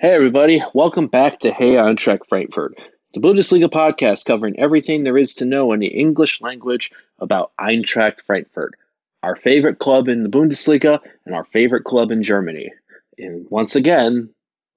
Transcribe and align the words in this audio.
Hey, 0.00 0.10
everybody. 0.14 0.62
Welcome 0.74 1.08
back 1.08 1.40
to 1.40 1.52
Hey 1.52 1.72
Eintracht 1.72 2.28
Frankfurt, 2.28 2.80
the 3.14 3.20
Bundesliga 3.20 3.64
podcast 3.64 4.26
covering 4.26 4.56
everything 4.56 5.02
there 5.02 5.18
is 5.18 5.34
to 5.34 5.44
know 5.44 5.72
in 5.72 5.80
the 5.80 5.88
English 5.88 6.40
language 6.40 6.92
about 7.18 7.50
Eintracht 7.60 8.20
Frankfurt, 8.24 8.74
our 9.24 9.34
favorite 9.34 9.80
club 9.80 10.06
in 10.06 10.22
the 10.22 10.28
Bundesliga 10.28 11.00
and 11.26 11.34
our 11.34 11.42
favorite 11.42 11.82
club 11.82 12.12
in 12.12 12.22
Germany. 12.22 12.70
And 13.18 13.48
once 13.50 13.74
again, 13.74 14.30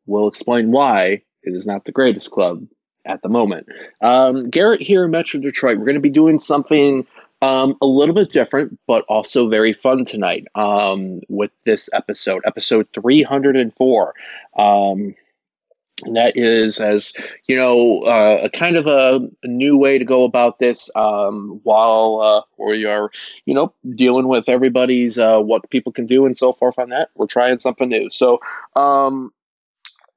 we'll 0.07 0.27
explain 0.27 0.71
why 0.71 1.21
it 1.43 1.53
is 1.53 1.67
not 1.67 1.85
the 1.85 1.91
greatest 1.91 2.31
club 2.31 2.65
at 3.05 3.21
the 3.21 3.29
moment. 3.29 3.67
Um, 4.01 4.41
Garrett 4.41 4.81
here 4.81 5.05
in 5.05 5.11
Metro 5.11 5.39
Detroit. 5.39 5.77
We're 5.77 5.85
going 5.85 5.93
to 5.93 6.01
be 6.01 6.09
doing 6.09 6.39
something 6.39 7.05
um, 7.41 7.77
a 7.81 7.85
little 7.85 8.15
bit 8.15 8.31
different, 8.31 8.79
but 8.87 9.03
also 9.07 9.49
very 9.49 9.73
fun 9.73 10.05
tonight 10.05 10.47
um, 10.55 11.19
with 11.27 11.51
this 11.65 11.89
episode, 11.93 12.43
episode 12.45 12.87
304. 12.93 14.13
Um, 14.57 15.15
and 16.03 16.15
that 16.15 16.37
is 16.37 16.79
as 16.79 17.13
you 17.47 17.55
know 17.55 18.03
uh, 18.03 18.41
a 18.43 18.49
kind 18.49 18.77
of 18.77 18.87
a, 18.87 19.19
a, 19.43 19.47
new 19.47 19.77
way 19.77 19.97
to 19.97 20.05
go 20.05 20.23
about 20.23 20.59
this 20.59 20.89
um, 20.95 21.59
while 21.63 22.21
uh, 22.59 22.63
we 22.63 22.85
are 22.85 23.11
you 23.45 23.53
know 23.53 23.73
dealing 23.87 24.27
with 24.27 24.49
everybody's 24.49 25.17
uh, 25.17 25.39
what 25.39 25.69
people 25.69 25.91
can 25.91 26.05
do 26.05 26.25
and 26.25 26.37
so 26.37 26.53
forth 26.53 26.77
on 26.79 26.89
that 26.89 27.09
we're 27.15 27.27
trying 27.27 27.57
something 27.57 27.89
new 27.89 28.09
so 28.09 28.39
um, 28.75 29.31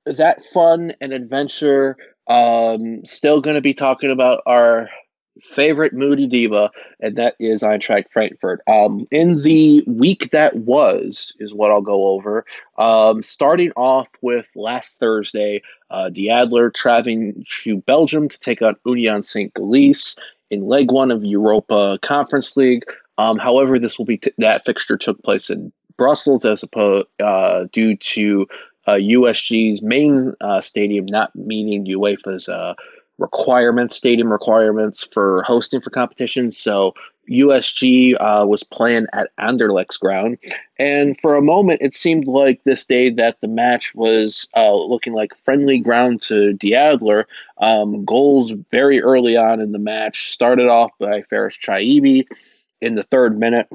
that 0.06 0.42
fun 0.42 0.94
and 1.00 1.12
adventure 1.12 1.96
um, 2.26 3.04
still 3.04 3.40
going 3.40 3.56
to 3.56 3.62
be 3.62 3.74
talking 3.74 4.10
about 4.10 4.42
our 4.46 4.88
favorite 5.42 5.92
Moody 5.92 6.26
Diva, 6.26 6.70
and 7.00 7.16
that 7.16 7.36
is 7.38 7.62
Eintracht 7.62 8.10
Frankfurt. 8.10 8.60
Um, 8.66 9.00
in 9.10 9.42
the 9.42 9.84
week 9.86 10.30
that 10.30 10.56
was, 10.56 11.34
is 11.38 11.54
what 11.54 11.70
I'll 11.70 11.80
go 11.80 12.08
over. 12.08 12.44
Um, 12.78 13.22
starting 13.22 13.72
off 13.72 14.08
with 14.22 14.50
last 14.54 14.98
Thursday, 14.98 15.62
uh, 15.90 16.10
the 16.12 16.30
Adler 16.30 16.70
traveling 16.70 17.44
to 17.62 17.78
Belgium 17.78 18.28
to 18.28 18.38
take 18.38 18.62
on 18.62 18.76
Union 18.86 19.22
St. 19.22 19.52
Gilles 19.56 20.16
in 20.50 20.66
leg 20.66 20.90
one 20.90 21.10
of 21.10 21.24
Europa 21.24 21.98
Conference 22.00 22.56
League. 22.56 22.84
Um, 23.18 23.38
however, 23.38 23.78
this 23.78 23.98
will 23.98 24.06
be 24.06 24.18
t- 24.18 24.32
that 24.38 24.64
fixture 24.64 24.96
took 24.96 25.22
place 25.22 25.50
in 25.50 25.72
Brussels 25.96 26.44
as 26.44 26.62
opposed 26.62 27.06
uh, 27.22 27.64
due 27.72 27.96
to 27.96 28.46
uh, 28.86 28.92
USG's 28.92 29.82
main 29.82 30.34
uh, 30.40 30.60
stadium 30.60 31.06
not 31.06 31.34
meeting 31.34 31.86
UEFA's 31.86 32.48
uh, 32.48 32.74
requirements, 33.18 33.96
stadium 33.96 34.30
requirements 34.30 35.04
for 35.04 35.42
hosting 35.44 35.80
for 35.80 35.90
competitions. 35.90 36.56
So 36.56 36.94
USG 37.30 38.14
uh, 38.18 38.46
was 38.46 38.64
playing 38.64 39.06
at 39.12 39.30
Anderlecht's 39.38 39.96
ground, 39.96 40.38
and 40.78 41.18
for 41.18 41.36
a 41.36 41.42
moment 41.42 41.80
it 41.82 41.94
seemed 41.94 42.26
like 42.26 42.62
this 42.64 42.84
day 42.84 43.10
that 43.10 43.40
the 43.40 43.48
match 43.48 43.94
was 43.94 44.48
uh, 44.56 44.74
looking 44.74 45.14
like 45.14 45.34
friendly 45.36 45.80
ground 45.80 46.20
to 46.22 46.52
De 46.52 46.74
Adler. 46.74 47.26
Um, 47.58 48.04
goals 48.04 48.52
very 48.70 49.00
early 49.00 49.36
on 49.36 49.60
in 49.60 49.72
the 49.72 49.78
match 49.78 50.32
started 50.32 50.68
off 50.68 50.90
by 50.98 51.22
Farès 51.22 51.58
Chaibi 51.58 52.26
in 52.80 52.94
the 52.94 53.02
third 53.02 53.38
minute. 53.38 53.68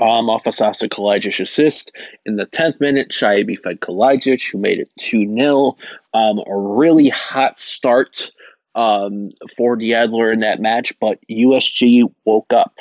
Um, 0.00 0.28
off 0.28 0.48
a 0.48 0.52
Sasa 0.52 0.88
Kalajdzic 0.88 1.38
assist. 1.38 1.92
In 2.24 2.34
the 2.34 2.44
10th 2.44 2.80
minute, 2.80 3.10
Chaibi 3.10 3.56
fed 3.56 3.78
Kalajdzic, 3.78 4.50
who 4.50 4.58
made 4.58 4.80
it 4.80 4.90
2 4.98 5.32
0. 5.32 5.76
Um, 6.12 6.38
a 6.38 6.56
really 6.56 7.08
hot 7.08 7.56
start 7.56 8.32
um, 8.76 9.30
for 9.56 9.74
De 9.74 9.94
Adler 9.94 10.30
in 10.30 10.40
that 10.40 10.60
match, 10.60 10.92
but 11.00 11.18
USG 11.28 12.02
woke 12.24 12.52
up, 12.52 12.74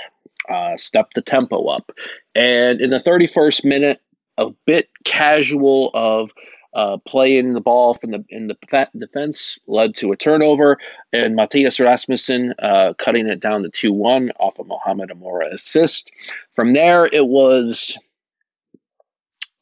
uh, 0.50 0.78
stepped 0.78 1.16
the 1.16 1.22
tempo 1.22 1.66
up. 1.68 1.92
And 2.36 2.82
in 2.82 2.92
the 2.92 3.00
31st 3.00 3.66
minute, 3.66 4.02
a 4.38 4.50
bit 4.66 4.90
casual 5.06 5.90
of 5.94 6.32
uh, 6.74 6.98
playing 7.08 7.54
the 7.54 7.62
ball 7.62 7.94
from 7.94 8.12
the 8.12 8.26
in 8.28 8.48
the 8.48 8.90
defense 8.98 9.58
led 9.66 9.96
to 9.96 10.12
a 10.12 10.18
turnover, 10.18 10.78
and 11.14 11.34
Matthias 11.34 11.80
Rasmussen 11.80 12.54
uh, 12.60 12.94
cutting 12.98 13.28
it 13.28 13.40
down 13.40 13.64
to 13.64 13.70
2 13.70 13.94
1 13.94 14.32
off 14.38 14.60
of 14.60 14.68
Mohamed 14.68 15.10
Amoura 15.10 15.54
assist. 15.54 16.12
From 16.54 16.74
there, 16.74 17.06
it 17.06 17.26
was 17.26 17.98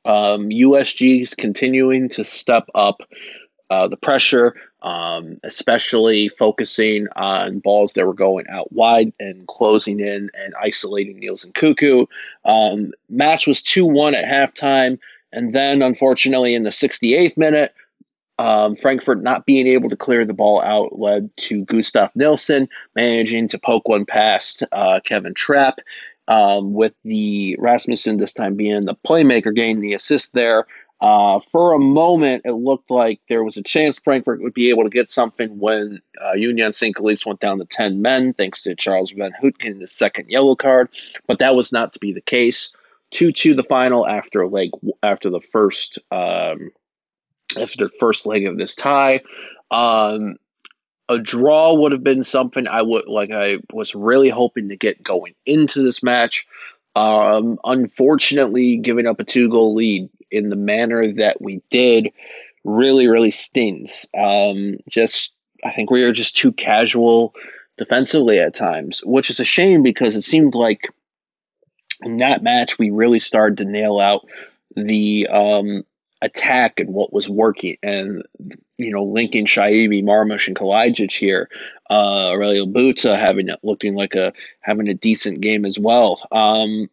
um, 0.05 0.49
USG's 0.49 1.35
continuing 1.35 2.09
to 2.09 2.23
step 2.23 2.67
up 2.73 3.03
uh, 3.73 3.87
the 3.87 3.97
pressure, 3.97 4.53
um, 4.83 5.39
especially 5.43 6.29
focusing 6.29 7.07
on 7.15 7.57
balls 7.57 7.93
that 7.93 8.05
were 8.05 8.13
going 8.13 8.45
out 8.47 8.71
wide 8.71 9.13
and 9.19 9.47
closing 9.47 9.99
in 9.99 10.29
and 10.35 10.53
isolating 10.61 11.17
Niels 11.17 11.43
Nkounkou. 11.45 12.05
Um, 12.45 12.91
match 13.09 13.47
was 13.47 13.63
2 13.63 13.87
1 13.87 14.13
at 14.13 14.25
halftime. 14.25 14.99
And 15.31 15.51
then, 15.51 15.81
unfortunately, 15.81 16.53
in 16.53 16.61
the 16.61 16.69
68th 16.69 17.35
minute, 17.35 17.73
um, 18.37 18.75
Frankfurt 18.75 19.23
not 19.23 19.47
being 19.47 19.65
able 19.65 19.89
to 19.89 19.97
clear 19.97 20.23
the 20.23 20.35
ball 20.35 20.61
out 20.61 20.99
led 20.99 21.35
to 21.37 21.65
Gustaf 21.65 22.11
Nilsson 22.13 22.67
managing 22.95 23.47
to 23.49 23.57
poke 23.57 23.87
one 23.87 24.05
past 24.05 24.61
uh, 24.71 24.99
Kevin 25.03 25.33
Trapp. 25.33 25.79
Um, 26.25 26.73
with 26.73 26.93
the 27.03 27.57
Rasmussen 27.59 28.15
this 28.15 28.31
time 28.31 28.55
being 28.55 28.85
the 28.85 28.95
playmaker, 28.95 29.53
getting 29.53 29.81
the 29.81 29.93
assist 29.93 30.31
there. 30.31 30.67
Uh, 31.01 31.39
for 31.39 31.73
a 31.73 31.79
moment, 31.79 32.43
it 32.45 32.53
looked 32.53 32.89
like 32.89 33.19
there 33.27 33.43
was 33.43 33.57
a 33.57 33.63
chance 33.63 33.99
Frankfurt 33.99 34.41
would 34.41 34.53
be 34.53 34.69
able 34.69 34.83
to 34.83 34.89
get 34.89 35.09
something 35.09 35.59
when 35.59 36.01
uh, 36.23 36.33
Union 36.33 36.71
St. 36.71 36.95
Gilles 36.95 37.25
went 37.25 37.41
down 37.41 37.59
to 37.59 37.65
10 37.65 38.01
men, 38.01 38.33
thanks 38.33 38.61
to 38.61 38.75
Charles 38.75 39.11
Vanhoutte, 39.11 39.79
the 39.79 39.87
second 39.87 40.29
yellow 40.29 40.55
card, 40.55 40.89
but 41.27 41.39
that 41.39 41.55
was 41.55 41.73
not 41.73 41.93
to 41.93 41.99
be 41.99 42.13
the 42.13 42.21
case. 42.21 42.71
2 43.11 43.31
2 43.31 43.53
the 43.53 43.63
final 43.63 44.07
after 44.07 44.47
leg 44.47 44.71
after 45.03 45.29
the 45.29 45.39
first 45.39 45.99
um, 46.11 46.71
after 47.59 47.85
the 47.85 47.91
first 47.99 48.25
leg 48.25 48.47
of 48.47 48.57
this 48.57 48.75
tie. 48.75 49.21
Um, 49.69 50.37
a 51.09 51.19
draw 51.19 51.73
would 51.73 51.91
have 51.91 52.03
been 52.03 52.23
something 52.23 52.67
I 52.67 52.81
would 52.81 53.07
like 53.07 53.31
I 53.31 53.59
was 53.71 53.93
really 53.93 54.29
hoping 54.29 54.69
to 54.69 54.75
get 54.75 55.03
going 55.03 55.35
into 55.45 55.83
this 55.83 56.01
match. 56.01 56.47
Um, 56.95 57.59
unfortunately, 57.63 58.77
giving 58.77 59.07
up 59.07 59.19
a 59.19 59.23
two 59.23 59.49
goal 59.49 59.75
lead 59.75 60.09
in 60.33 60.49
the 60.49 60.55
manner 60.55 61.13
that 61.13 61.41
we 61.41 61.61
did 61.69 62.11
really, 62.63 63.07
really 63.07 63.31
stings. 63.31 64.07
Um, 64.17 64.77
just, 64.89 65.33
I 65.63 65.71
think 65.71 65.91
we 65.91 66.03
were 66.03 66.11
just 66.11 66.35
too 66.35 66.51
casual 66.51 67.35
defensively 67.77 68.39
at 68.39 68.53
times, 68.53 69.01
which 69.05 69.29
is 69.29 69.39
a 69.39 69.45
shame 69.45 69.83
because 69.83 70.15
it 70.15 70.23
seemed 70.23 70.55
like 70.55 70.89
in 72.01 72.17
that 72.17 72.43
match 72.43 72.77
we 72.77 72.89
really 72.89 73.19
started 73.19 73.57
to 73.57 73.65
nail 73.65 73.99
out 73.99 74.25
the 74.75 75.27
um, 75.27 75.83
attack 76.21 76.79
and 76.79 76.93
what 76.93 77.13
was 77.13 77.29
working. 77.29 77.77
And, 77.83 78.23
you 78.77 78.91
know, 78.91 79.03
linking 79.03 79.45
Chaibi, 79.45 80.03
Marmoush, 80.03 80.47
and 80.47 80.55
Kalajdzic 80.55 81.11
here, 81.11 81.49
uh, 81.89 82.31
Aurelio 82.31 82.65
Buta 82.65 83.15
having 83.15 83.49
looking 83.61 83.93
like 83.93 84.15
a 84.15 84.33
having 84.61 84.87
a 84.87 84.93
decent 84.93 85.41
game 85.41 85.65
as 85.65 85.77
well. 85.77 86.25
Um, 86.31 86.89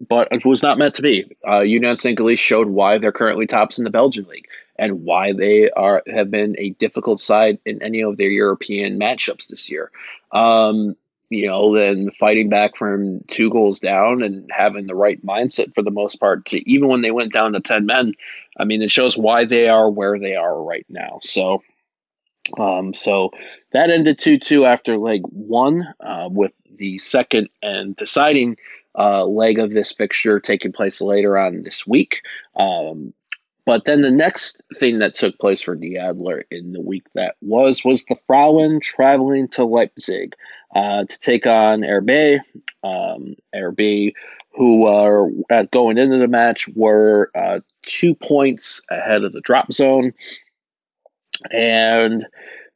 but 0.00 0.28
it 0.30 0.44
was 0.44 0.62
not 0.62 0.78
meant 0.78 0.94
to 0.94 1.02
be. 1.02 1.36
Uh, 1.46 1.60
Union 1.60 1.94
St. 1.96 2.16
Gilles 2.16 2.38
showed 2.38 2.68
why 2.68 2.98
they're 2.98 3.12
currently 3.12 3.46
tops 3.46 3.78
in 3.78 3.84
the 3.84 3.90
Belgian 3.90 4.26
league 4.26 4.48
and 4.76 5.04
why 5.04 5.32
they 5.32 5.70
are 5.70 6.02
have 6.06 6.30
been 6.30 6.56
a 6.58 6.70
difficult 6.70 7.20
side 7.20 7.58
in 7.66 7.82
any 7.82 8.02
of 8.02 8.16
their 8.16 8.30
European 8.30 8.98
matchups 8.98 9.48
this 9.48 9.70
year. 9.70 9.90
Um, 10.32 10.96
you 11.28 11.46
know, 11.46 11.74
then 11.74 12.10
fighting 12.10 12.48
back 12.48 12.76
from 12.76 13.20
two 13.28 13.50
goals 13.50 13.78
down 13.78 14.22
and 14.22 14.50
having 14.50 14.86
the 14.86 14.96
right 14.96 15.24
mindset 15.24 15.74
for 15.74 15.82
the 15.82 15.92
most 15.92 16.16
part 16.16 16.46
to 16.46 16.70
even 16.70 16.88
when 16.88 17.02
they 17.02 17.12
went 17.12 17.32
down 17.32 17.52
to 17.52 17.60
10 17.60 17.86
men, 17.86 18.14
I 18.58 18.64
mean, 18.64 18.82
it 18.82 18.90
shows 18.90 19.16
why 19.16 19.44
they 19.44 19.68
are 19.68 19.88
where 19.88 20.18
they 20.18 20.34
are 20.34 20.60
right 20.60 20.86
now. 20.88 21.20
So, 21.22 21.62
um, 22.58 22.94
so 22.94 23.30
that 23.72 23.90
ended 23.90 24.18
2 24.18 24.38
2 24.38 24.64
after 24.64 24.98
leg 24.98 25.22
one, 25.24 25.82
uh, 26.00 26.28
with 26.32 26.52
the 26.74 26.98
second 26.98 27.48
and 27.62 27.94
deciding 27.94 28.56
uh, 28.98 29.24
leg 29.24 29.58
of 29.58 29.70
this 29.70 29.92
fixture 29.92 30.40
taking 30.40 30.72
place 30.72 31.00
later 31.00 31.36
on 31.38 31.62
this 31.62 31.86
week. 31.86 32.22
Um, 32.56 33.14
but 33.66 33.84
then 33.84 34.02
the 34.02 34.10
next 34.10 34.62
thing 34.74 34.98
that 34.98 35.14
took 35.14 35.38
place 35.38 35.62
for 35.62 35.78
Adler 35.98 36.44
in 36.50 36.72
the 36.72 36.80
week 36.80 37.04
that 37.14 37.36
was 37.40 37.84
was 37.84 38.04
the 38.04 38.16
Frauen 38.26 38.80
traveling 38.80 39.48
to 39.48 39.64
Leipzig 39.64 40.34
uh, 40.74 41.04
to 41.04 41.18
take 41.18 41.46
on 41.46 41.82
RB. 41.82 42.40
Um, 42.82 43.36
who 44.52 44.86
are 44.86 45.30
going 45.70 45.98
into 45.98 46.18
the 46.18 46.26
match 46.26 46.68
were 46.68 47.30
uh, 47.34 47.60
two 47.82 48.14
points 48.14 48.82
ahead 48.90 49.22
of 49.22 49.32
the 49.32 49.40
drop 49.40 49.72
zone, 49.72 50.14
and 51.50 52.26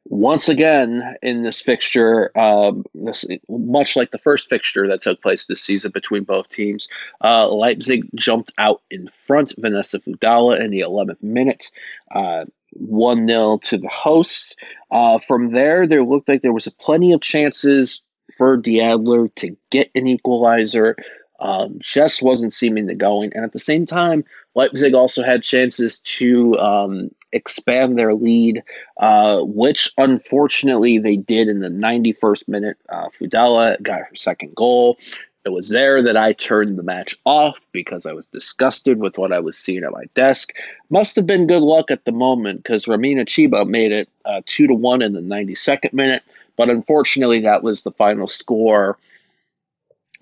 once 0.07 0.49
again 0.49 1.17
in 1.23 1.41
this 1.41 1.61
fixture, 1.61 2.31
um, 2.37 2.85
this, 2.93 3.25
much 3.49 3.95
like 3.95 4.11
the 4.11 4.19
first 4.19 4.49
fixture 4.49 4.89
that 4.89 5.01
took 5.01 5.19
place 5.21 5.45
this 5.45 5.63
season 5.63 5.91
between 5.91 6.23
both 6.23 6.47
teams, 6.47 6.89
uh, 7.23 7.49
Leipzig 7.49 8.07
jumped 8.13 8.53
out 8.57 8.83
in 8.91 9.07
front. 9.25 9.53
Vanessa 9.57 9.99
Fudalla 9.99 10.59
in 10.59 10.69
the 10.69 10.81
11th 10.81 11.23
minute, 11.23 11.71
uh, 12.13 12.45
1 12.73 13.27
0 13.27 13.57
to 13.63 13.77
the 13.79 13.87
hosts. 13.87 14.55
Uh, 14.91 15.17
from 15.17 15.51
there, 15.51 15.87
there 15.87 16.03
looked 16.03 16.29
like 16.29 16.41
there 16.41 16.53
was 16.53 16.67
plenty 16.79 17.13
of 17.13 17.21
chances 17.21 18.01
for 18.37 18.57
De 18.57 18.81
Adler 18.81 19.29
to 19.29 19.57
get 19.71 19.89
an 19.95 20.07
equalizer. 20.07 20.95
um, 21.39 21.77
just 21.79 22.21
wasn't 22.21 22.53
seeming 22.53 22.87
to 22.87 22.95
going. 22.95 23.31
And 23.33 23.43
at 23.43 23.51
the 23.51 23.59
same 23.59 23.85
time, 23.85 24.23
Leipzig 24.55 24.93
also 24.93 25.23
had 25.23 25.43
chances 25.43 25.99
to 25.99 26.57
um, 26.57 27.11
expand 27.35 27.99
their 27.99 28.13
lead, 28.13 28.63
uh, 28.97 29.41
which 29.41 29.91
unfortunately 29.97 30.99
they 30.99 31.17
did 31.17 31.49
in 31.49 31.59
the 31.59 31.69
91st 31.69 32.47
minute. 32.47 32.77
Uh, 32.87 33.09
Fudalla 33.09 33.81
got 33.81 33.99
her 33.99 34.15
second 34.15 34.55
goal. 34.55 34.97
It 35.43 35.51
was 35.51 35.69
there 35.69 36.03
that 36.03 36.17
I 36.17 36.33
turned 36.33 36.75
the 36.75 36.83
match 36.83 37.19
off 37.23 37.59
because 37.71 38.07
I 38.07 38.13
was 38.13 38.25
disgusted 38.25 38.97
with 38.97 39.19
what 39.19 39.31
I 39.31 39.41
was 39.41 39.57
seeing 39.57 39.83
at 39.83 39.91
my 39.91 40.05
desk. 40.15 40.53
Must 40.89 41.17
have 41.17 41.27
been 41.27 41.45
good 41.45 41.61
luck 41.61 41.91
at 41.91 42.03
the 42.03 42.11
moment 42.11 42.63
because 42.63 42.85
Remina 42.85 43.25
Chiba 43.25 43.67
made 43.67 43.91
it 43.91 44.09
uh, 44.23 44.41
two 44.45 44.65
to 44.67 44.73
one 44.73 45.03
in 45.03 45.13
the 45.13 45.21
92nd 45.21 45.93
minute, 45.93 46.23
but 46.55 46.71
unfortunately 46.71 47.41
that 47.41 47.61
was 47.61 47.83
the 47.83 47.91
final 47.91 48.25
score 48.25 48.97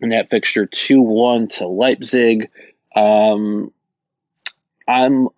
in 0.01 0.09
that 0.09 0.29
fixture, 0.29 0.65
two 0.65 1.01
one 1.01 1.47
to 1.47 1.67
Leipzig. 1.67 2.49
Um, 2.93 3.71
I'm 4.85 5.29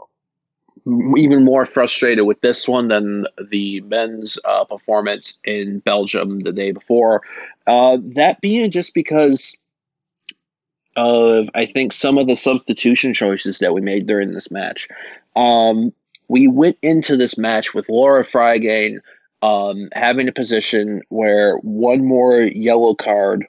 even 0.88 1.44
more 1.44 1.66
frustrated 1.66 2.26
with 2.26 2.42
this 2.42 2.68
one 2.68 2.88
than 2.88 3.26
the 3.50 3.82
men's 3.82 4.38
uh, 4.44 4.66
performance 4.66 5.40
in 5.44 5.80
Belgium 5.80 6.40
the 6.40 6.52
day 6.52 6.72
before. 6.72 7.22
Uh, 7.66 7.98
that 8.16 8.40
being 8.42 8.70
just 8.70 8.94
because 8.94 9.58
of 10.96 11.50
I 11.54 11.66
think 11.66 11.92
some 11.92 12.18
of 12.18 12.28
the 12.28 12.36
substitution 12.36 13.14
choices 13.14 13.60
that 13.60 13.74
we 13.74 13.82
made 13.82 14.08
during 14.08 14.32
this 14.32 14.52
match. 14.52 14.88
Um, 15.36 15.94
we 16.28 16.48
went 16.48 16.78
into 16.82 17.18
this 17.18 17.38
match 17.38 17.74
with 17.74 17.90
Laura 17.90 18.24
Freigang 18.24 19.00
um, 19.42 19.90
having 19.94 20.28
a 20.28 20.32
position 20.32 21.02
where 21.10 21.58
one 21.58 22.06
more 22.06 22.40
yellow 22.40 22.96
card 22.96 23.48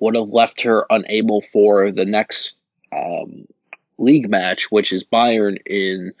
would 0.00 0.14
have 0.14 0.28
left 0.28 0.62
her 0.62 0.84
unable 0.90 1.40
for 1.40 1.90
the 1.90 2.04
next 2.04 2.54
um, 2.92 3.46
league 3.98 4.30
match, 4.30 4.70
which 4.70 4.92
is 4.92 5.04
Bayern 5.04 5.58
in 5.66 6.12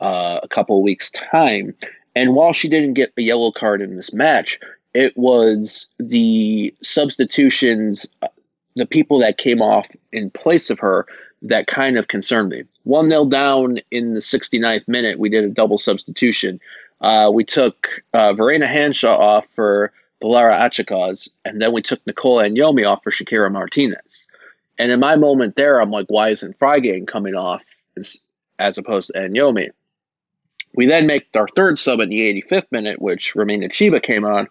uh, 0.00 0.40
a 0.42 0.48
couple 0.48 0.82
weeks' 0.82 1.10
time. 1.10 1.74
And 2.14 2.34
while 2.34 2.52
she 2.52 2.68
didn't 2.68 2.94
get 2.94 3.12
a 3.16 3.22
yellow 3.22 3.52
card 3.52 3.82
in 3.82 3.96
this 3.96 4.12
match, 4.12 4.58
it 4.94 5.16
was 5.16 5.88
the 5.98 6.74
substitutions, 6.82 8.06
the 8.74 8.86
people 8.86 9.20
that 9.20 9.36
came 9.36 9.60
off 9.60 9.88
in 10.10 10.30
place 10.30 10.70
of 10.70 10.78
her 10.80 11.06
that 11.42 11.66
kind 11.66 11.98
of 11.98 12.08
concerned 12.08 12.48
me. 12.48 12.64
1 12.84 13.10
0 13.10 13.26
down 13.26 13.78
in 13.90 14.14
the 14.14 14.20
69th 14.20 14.88
minute, 14.88 15.18
we 15.18 15.28
did 15.28 15.44
a 15.44 15.50
double 15.50 15.78
substitution. 15.78 16.60
Uh, 17.00 17.30
we 17.32 17.44
took 17.44 18.02
uh, 18.14 18.32
Verena 18.32 18.66
Hanshaw 18.66 19.18
off 19.18 19.46
for 19.50 19.92
Belara 20.22 20.58
Achikaz, 20.60 21.28
and 21.44 21.60
then 21.60 21.72
we 21.72 21.82
took 21.82 22.04
Nicola 22.06 22.44
Yomi 22.44 22.88
off 22.88 23.02
for 23.04 23.10
Shekiera 23.10 23.52
Martinez. 23.52 24.26
And 24.78 24.92
in 24.92 25.00
my 25.00 25.16
moment 25.16 25.56
there, 25.56 25.80
I'm 25.80 25.90
like, 25.90 26.06
why 26.08 26.30
isn't 26.30 26.58
Freigang 26.58 27.06
coming 27.06 27.34
off 27.34 27.64
as, 27.96 28.78
opposed 28.78 29.12
to 29.14 29.20
Yomi? 29.20 29.70
We 30.74 30.86
then 30.86 31.06
make 31.06 31.28
our 31.36 31.48
third 31.48 31.78
sub 31.78 32.00
in 32.00 32.10
the 32.10 32.42
85th 32.42 32.70
minute, 32.70 33.00
which 33.00 33.34
Remina 33.34 33.68
Chiba 33.68 34.02
came 34.02 34.24
on. 34.24 34.48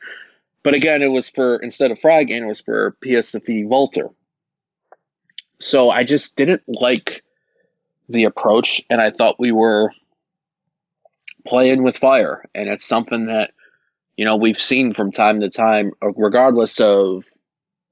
But 0.64 0.74
again, 0.74 1.04
it 1.04 1.12
was 1.12 1.30
for, 1.30 1.58
instead 1.58 1.92
of 1.92 2.00
Freigang, 2.00 2.42
it 2.42 2.46
was 2.46 2.62
for 2.62 2.96
Sophie 3.22 3.66
Walter. 3.66 4.10
So 5.60 5.90
I 5.90 6.04
just 6.04 6.36
didn't 6.36 6.64
like 6.68 7.24
the 8.10 8.26
approach, 8.26 8.82
and 8.90 9.00
I 9.00 9.12
thought 9.12 9.40
we 9.40 9.52
were 9.52 9.92
playing 11.46 11.84
with 11.84 11.98
fire. 11.98 12.44
And 12.56 12.68
it's 12.70 12.86
something 12.86 13.28
that 13.28 13.52
you 14.18 14.26
know, 14.26 14.38
we've 14.38 14.58
seen 14.58 14.94
from 14.94 15.12
time 15.12 15.42
to 15.42 15.50
time, 15.50 15.92
regardless 16.02 16.80
of 16.80 17.26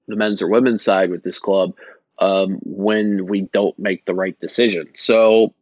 the 0.07 0.15
men's 0.15 0.41
or 0.41 0.47
women's 0.47 0.83
side 0.83 1.09
with 1.09 1.23
this 1.23 1.39
club, 1.39 1.75
um, 2.19 2.59
when 2.63 3.25
we 3.25 3.41
don't 3.41 3.77
make 3.77 4.05
the 4.05 4.13
right 4.13 4.39
decision. 4.39 4.89
So 4.95 5.53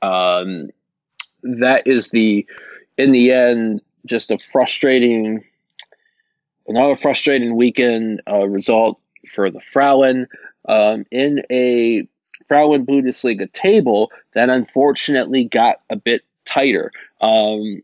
um, 0.00 0.70
that 1.42 1.86
is 1.86 2.10
the, 2.10 2.46
in 2.96 3.12
the 3.12 3.32
end, 3.32 3.82
just 4.06 4.30
a 4.30 4.38
frustrating, 4.38 5.44
another 6.66 6.94
frustrating 6.94 7.56
weekend 7.56 8.22
uh, 8.30 8.46
result 8.48 9.00
for 9.28 9.50
the 9.50 9.60
Frauen 9.60 10.26
um, 10.68 11.04
in 11.10 11.42
a 11.50 12.06
Frauen 12.48 12.84
Bundesliga 12.84 13.50
table 13.50 14.10
that 14.34 14.50
unfortunately 14.50 15.44
got 15.44 15.76
a 15.88 15.96
bit 15.96 16.22
tighter. 16.44 16.90
Um, 17.20 17.82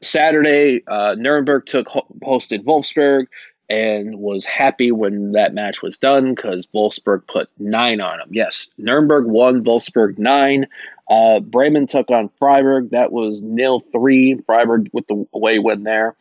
Saturday, 0.00 0.82
uh, 0.86 1.16
Nuremberg 1.18 1.66
took 1.66 1.88
hosted 1.88 2.64
Wolfsburg 2.64 3.26
and 3.68 4.16
was 4.16 4.44
happy 4.44 4.92
when 4.92 5.32
that 5.32 5.54
match 5.54 5.82
was 5.82 5.98
done 5.98 6.34
because 6.34 6.66
Wolfsburg 6.74 7.26
put 7.26 7.48
nine 7.58 8.00
on 8.00 8.18
them. 8.18 8.28
Yes, 8.32 8.68
Nuremberg 8.78 9.26
won, 9.26 9.64
Wolfsburg 9.64 10.18
nine. 10.18 10.66
Uh, 11.08 11.40
Bremen 11.40 11.86
took 11.86 12.10
on 12.10 12.30
Freiburg. 12.36 12.90
That 12.90 13.12
was 13.12 13.42
nil 13.42 13.80
three. 13.80 14.36
Freiburg 14.46 14.90
with 14.92 15.06
the 15.06 15.26
away 15.32 15.58
win 15.58 15.82
there. 15.82 16.16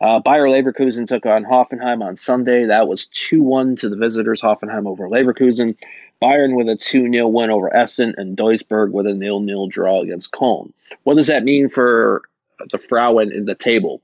Uh, 0.00 0.20
Bayer 0.20 0.46
Leverkusen 0.46 1.06
took 1.06 1.26
on 1.26 1.44
Hoffenheim 1.44 2.04
on 2.04 2.16
Sunday. 2.16 2.66
That 2.66 2.86
was 2.86 3.06
2 3.06 3.42
1 3.42 3.76
to 3.76 3.88
the 3.88 3.96
visitors, 3.96 4.40
Hoffenheim 4.40 4.86
over 4.86 5.08
Leverkusen. 5.08 5.76
Bayern 6.22 6.56
with 6.56 6.68
a 6.68 6.76
2 6.76 7.10
0 7.12 7.26
win 7.28 7.50
over 7.50 7.74
Essen, 7.74 8.14
and 8.16 8.36
Duisburg 8.36 8.92
with 8.92 9.06
a 9.06 9.16
0 9.16 9.44
0 9.44 9.66
draw 9.68 10.00
against 10.02 10.30
Köln. 10.30 10.72
What 11.02 11.16
does 11.16 11.26
that 11.28 11.42
mean 11.42 11.68
for 11.68 12.22
the 12.70 12.78
Frauen 12.78 13.32
in 13.32 13.44
the 13.44 13.54
table. 13.54 14.00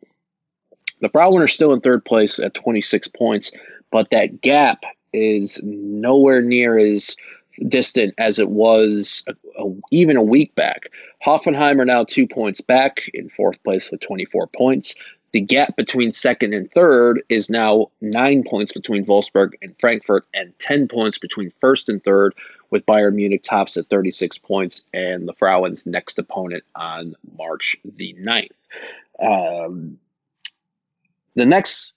The 1.04 1.10
Frauen 1.10 1.42
are 1.42 1.46
still 1.46 1.74
in 1.74 1.82
third 1.82 2.02
place 2.02 2.38
at 2.38 2.54
26 2.54 3.08
points, 3.08 3.52
but 3.92 4.08
that 4.12 4.40
gap 4.40 4.84
is 5.12 5.60
nowhere 5.62 6.40
near 6.40 6.78
as 6.78 7.18
distant 7.68 8.14
as 8.16 8.38
it 8.38 8.48
was 8.48 9.22
a, 9.28 9.62
a, 9.62 9.74
even 9.90 10.16
a 10.16 10.22
week 10.22 10.54
back. 10.54 10.88
Hoffenheim 11.22 11.78
are 11.78 11.84
now 11.84 12.04
two 12.04 12.26
points 12.26 12.62
back 12.62 13.10
in 13.12 13.28
fourth 13.28 13.62
place 13.62 13.90
with 13.90 14.00
24 14.00 14.46
points. 14.46 14.94
The 15.32 15.42
gap 15.42 15.76
between 15.76 16.10
second 16.10 16.54
and 16.54 16.70
third 16.70 17.22
is 17.28 17.50
now 17.50 17.90
nine 18.00 18.42
points 18.42 18.72
between 18.72 19.04
Wolfsburg 19.04 19.56
and 19.60 19.78
Frankfurt, 19.78 20.24
and 20.32 20.58
10 20.58 20.88
points 20.88 21.18
between 21.18 21.50
first 21.60 21.90
and 21.90 22.02
third, 22.02 22.34
with 22.70 22.86
Bayern 22.86 23.16
Munich 23.16 23.42
tops 23.42 23.76
at 23.76 23.90
36 23.90 24.38
points 24.38 24.86
and 24.94 25.28
the 25.28 25.34
Frauen's 25.34 25.84
next 25.84 26.18
opponent 26.18 26.64
on 26.74 27.12
March 27.36 27.76
the 27.84 28.16
9th. 28.18 28.56
Um, 29.20 29.98
the 31.34 31.46
next 31.46 31.92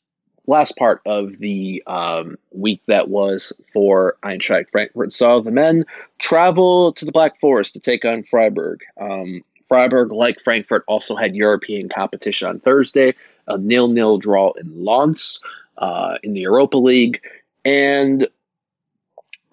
last 0.48 0.78
part 0.78 1.02
of 1.06 1.38
the 1.38 1.84
um, 1.86 2.38
week 2.52 2.82
that 2.88 3.10
was 3.10 3.52
for 3.74 4.16
Eintracht 4.24 4.72
Frankfurt 4.72 5.12
saw 5.12 5.42
the 5.42 5.52
men 5.52 5.84
travel 6.18 6.94
to 6.94 7.06
the 7.06 7.12
Black 7.12 7.40
Forest 7.40 7.74
to 7.74 7.80
take 7.80 8.06
on 8.06 8.24
Freiburg. 8.24 8.82
Um, 9.00 9.44
Freiburg, 9.68 10.14
like 10.14 10.40
Frankfurt, 10.40 10.86
also 10.88 11.16
had 11.16 11.36
European 11.36 11.90
competition 11.90 12.48
on 12.48 12.60
Thursday, 12.62 13.16
a 13.48 13.58
nil-nil 13.58 14.18
draw 14.18 14.54
in 14.54 14.86
Lens 14.86 15.42
uh, 15.78 16.18
in 16.24 16.34
the 16.34 16.42
Europa 16.42 16.78
League, 16.78 17.22
and 17.66 18.28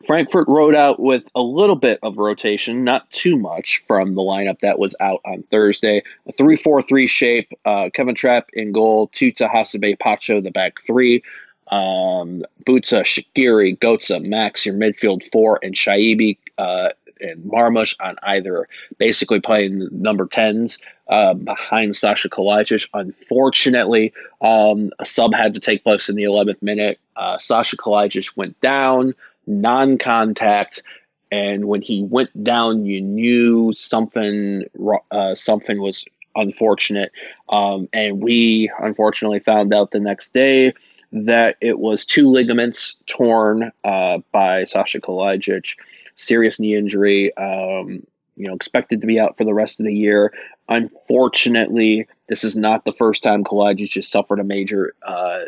Frankfurt 0.06 0.49
rode 0.49 0.75
out 0.75 1.00
with 1.00 1.28
a 1.34 1.40
little 1.40 1.76
bit 1.76 1.99
of 2.02 2.18
rotation, 2.18 2.84
not 2.84 3.11
too 3.11 3.37
much 3.37 3.82
from 3.87 4.14
the 4.14 4.23
lineup 4.23 4.61
that 4.61 4.78
was 4.78 4.94
out 5.00 5.20
on 5.25 5.42
Thursday. 5.50 6.02
A 6.26 6.32
3 6.32 6.56
4 6.56 6.82
3 6.82 7.06
shape, 7.06 7.52
uh, 7.64 7.90
Kevin 7.92 8.14
Trapp 8.14 8.50
in 8.52 8.73
goal, 8.73 9.08
Tuta, 9.08 9.49
Hasebe, 9.49 9.99
Pacho, 9.99 10.40
the 10.40 10.50
back 10.50 10.80
three, 10.87 11.23
um, 11.68 12.44
Buta, 12.64 13.02
Shaqiri, 13.02 13.78
Götze, 13.78 14.23
Max, 14.25 14.66
your 14.66 14.75
midfield 14.75 15.23
four, 15.32 15.58
and 15.62 15.75
Chaibi 15.75 16.38
uh, 16.58 16.90
and 17.20 17.44
Marmoush 17.44 17.96
on 18.00 18.16
either, 18.23 18.68
basically 18.99 19.40
playing 19.40 19.88
number 19.92 20.26
10s 20.26 20.80
uh, 21.08 21.34
behind 21.34 21.96
Sasha 21.96 22.28
Kalajdzic. 22.28 22.88
Unfortunately, 22.92 24.12
um, 24.40 24.90
a 24.99 25.04
sub 25.04 25.34
had 25.34 25.54
to 25.54 25.61
take 25.61 25.84
place 25.84 26.08
in 26.08 26.16
the 26.16 26.25
11th 26.25 26.62
minute. 26.62 26.99
Uh, 27.16 27.38
Sasha 27.38 27.76
Kalajdzic 27.76 28.37
went 28.37 28.61
down, 28.61 29.14
non 29.46 29.98
contact. 29.98 30.82
And 31.30 31.64
when 31.66 31.82
he 31.82 32.02
went 32.02 32.44
down, 32.44 32.86
you 32.86 33.00
knew 33.00 33.72
something 33.72 34.64
uh, 35.10 35.34
something 35.34 35.80
was 35.80 36.04
unfortunate. 36.36 37.12
Um, 37.48 37.88
and 37.92 38.22
we 38.22 38.70
unfortunately 38.78 39.40
found 39.40 39.72
out 39.72 39.90
the 39.90 40.00
next 40.00 40.32
day 40.32 40.74
that 41.12 41.56
it 41.60 41.78
was 41.78 42.06
two 42.06 42.30
ligaments 42.30 42.96
torn 43.06 43.72
uh, 43.84 44.18
by 44.32 44.64
Sasha 44.64 45.00
Kalajdzic 45.00 45.76
serious 46.16 46.60
knee 46.60 46.76
injury. 46.76 47.36
Um, 47.36 48.06
you 48.36 48.48
know, 48.48 48.54
expected 48.54 49.00
to 49.00 49.06
be 49.06 49.20
out 49.20 49.36
for 49.36 49.44
the 49.44 49.54
rest 49.54 49.78
of 49.78 49.86
the 49.86 49.94
year. 49.94 50.32
Unfortunately, 50.68 52.08
this 52.28 52.42
is 52.42 52.56
not 52.56 52.84
the 52.84 52.92
first 52.92 53.22
time 53.22 53.44
Kalajdzic 53.44 53.90
just 53.90 54.10
suffered 54.10 54.40
a 54.40 54.44
major 54.44 54.94
uh, 55.06 55.42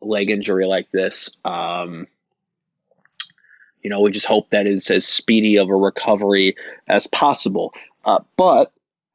leg 0.00 0.30
injury 0.30 0.66
like 0.66 0.90
this. 0.90 1.30
Um, 1.44 2.06
you 3.82 3.90
know, 3.90 4.00
we 4.00 4.10
just 4.10 4.26
hope 4.26 4.50
that 4.50 4.66
it's 4.66 4.90
as 4.90 5.06
speedy 5.06 5.58
of 5.58 5.68
a 5.70 5.74
recovery 5.76 6.56
as 6.86 7.06
possible. 7.06 7.72
Uh, 8.04 8.20
but 8.36 8.72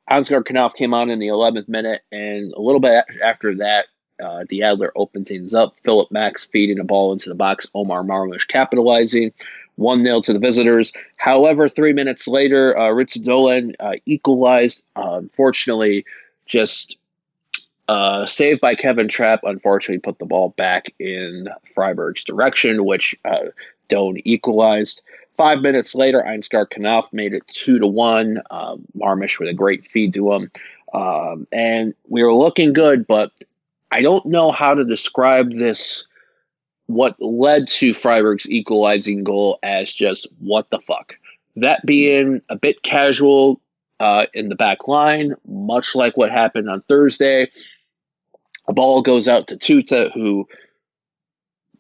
Ansgar 0.09 0.43
Knauff 0.43 0.73
came 0.73 0.93
on 0.93 1.09
in 1.09 1.19
the 1.19 1.27
11th 1.27 1.67
minute, 1.69 2.01
and 2.11 2.53
a 2.53 2.61
little 2.61 2.81
bit 2.81 3.05
after 3.23 3.55
that, 3.55 3.85
Uh, 4.23 4.45
the 4.47 4.61
Adler 4.63 4.91
opened 4.95 5.27
things 5.27 5.53
up. 5.55 5.75
Philip 5.83 6.11
Max 6.11 6.45
feeding 6.45 6.79
a 6.79 6.83
ball 6.83 7.13
into 7.13 7.29
the 7.29 7.35
box. 7.35 7.67
Omar 7.73 8.03
Marmoush 8.03 8.47
capitalizing. 8.47 9.33
1 9.75 10.03
0 10.03 10.21
to 10.21 10.33
the 10.33 10.39
visitors. 10.39 10.93
However, 11.17 11.67
three 11.67 11.93
minutes 11.93 12.27
later, 12.27 12.77
uh, 12.77 12.89
Ritsu 12.89 13.23
Doan 13.23 13.73
uh, 13.79 13.93
equalized. 14.05 14.83
Uh, 14.95 15.15
unfortunately, 15.17 16.05
just 16.45 16.97
uh, 17.87 18.25
saved 18.25 18.61
by 18.61 18.75
Kevin 18.75 19.07
Trapp, 19.07 19.41
unfortunately, 19.43 19.99
put 19.99 20.19
the 20.19 20.25
ball 20.25 20.49
back 20.49 20.93
in 20.99 21.47
Freiburg's 21.73 22.23
direction, 22.23 22.85
which 22.85 23.15
uh, 23.25 23.47
Doan 23.89 24.17
equalized. 24.23 25.01
Five 25.35 25.61
minutes 25.61 25.95
later, 25.95 26.21
Ansgar 26.21 26.67
Knauff 26.67 27.11
made 27.11 27.33
it 27.33 27.47
two 27.47 27.79
to 27.79 27.87
one. 27.87 28.41
Um, 28.49 28.85
Marmoush 28.95 29.39
with 29.39 29.49
a 29.49 29.53
great 29.53 29.89
feed 29.89 30.13
to 30.13 30.31
him, 30.31 30.51
um, 30.93 31.47
and 31.51 31.93
we 32.07 32.23
were 32.23 32.33
looking 32.33 32.73
good. 32.73 33.07
But 33.07 33.31
I 33.91 34.01
don't 34.01 34.27
know 34.27 34.51
how 34.51 34.75
to 34.75 34.85
describe 34.85 35.51
this. 35.51 36.05
What 36.85 37.15
led 37.19 37.69
to 37.69 37.93
Freiburg's 37.93 38.49
equalizing 38.49 39.23
goal 39.23 39.57
as 39.63 39.91
just 39.91 40.27
what 40.39 40.69
the 40.69 40.79
fuck? 40.79 41.17
That 41.55 41.85
being 41.85 42.41
a 42.49 42.55
bit 42.55 42.83
casual 42.83 43.61
uh, 43.99 44.25
in 44.33 44.49
the 44.49 44.55
back 44.55 44.87
line, 44.87 45.35
much 45.47 45.95
like 45.95 46.17
what 46.17 46.29
happened 46.29 46.69
on 46.69 46.81
Thursday. 46.81 47.49
A 48.67 48.73
ball 48.73 49.01
goes 49.01 49.27
out 49.27 49.47
to 49.47 49.57
Tuta, 49.57 50.11
who 50.13 50.47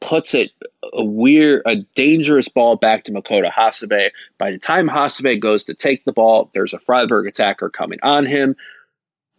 puts 0.01 0.33
it 0.33 0.51
a 0.91 1.03
weird, 1.03 1.61
a 1.65 1.77
dangerous 1.95 2.49
ball 2.49 2.75
back 2.75 3.05
to 3.05 3.11
Makoto 3.13 3.49
Hasebe. 3.49 4.11
By 4.37 4.51
the 4.51 4.59
time 4.59 4.89
Hasebe 4.89 5.39
goes 5.39 5.65
to 5.65 5.73
take 5.73 6.03
the 6.03 6.11
ball, 6.11 6.49
there's 6.53 6.73
a 6.73 6.79
Freiburg 6.79 7.27
attacker 7.27 7.69
coming 7.69 7.99
on 8.03 8.25
him. 8.25 8.55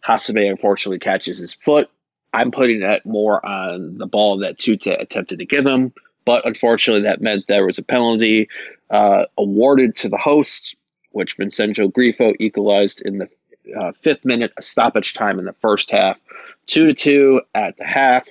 Hasebe 0.05 0.49
unfortunately 0.49 0.99
catches 0.99 1.37
his 1.37 1.53
foot. 1.53 1.89
I'm 2.33 2.51
putting 2.51 2.81
that 2.81 3.05
more 3.05 3.43
on 3.45 3.97
the 3.97 4.07
ball 4.07 4.39
that 4.39 4.57
Tuta 4.57 4.99
attempted 4.99 5.39
to 5.39 5.45
give 5.45 5.65
him, 5.65 5.93
but 6.25 6.45
unfortunately 6.45 7.03
that 7.03 7.21
meant 7.21 7.47
there 7.47 7.65
was 7.65 7.77
a 7.77 7.83
penalty 7.83 8.49
uh, 8.89 9.25
awarded 9.37 9.95
to 9.95 10.09
the 10.09 10.17
host, 10.17 10.75
which 11.11 11.37
Vincenzo 11.37 11.87
Grifo 11.87 12.33
equalized 12.39 13.01
in 13.01 13.19
the 13.19 13.33
uh, 13.75 13.91
fifth 13.91 14.25
minute, 14.25 14.53
stoppage 14.59 15.13
time 15.13 15.39
in 15.39 15.45
the 15.45 15.53
first 15.53 15.91
half, 15.91 16.19
two 16.65 16.87
to 16.87 16.93
two 16.93 17.41
at 17.53 17.77
the 17.77 17.85
half. 17.85 18.27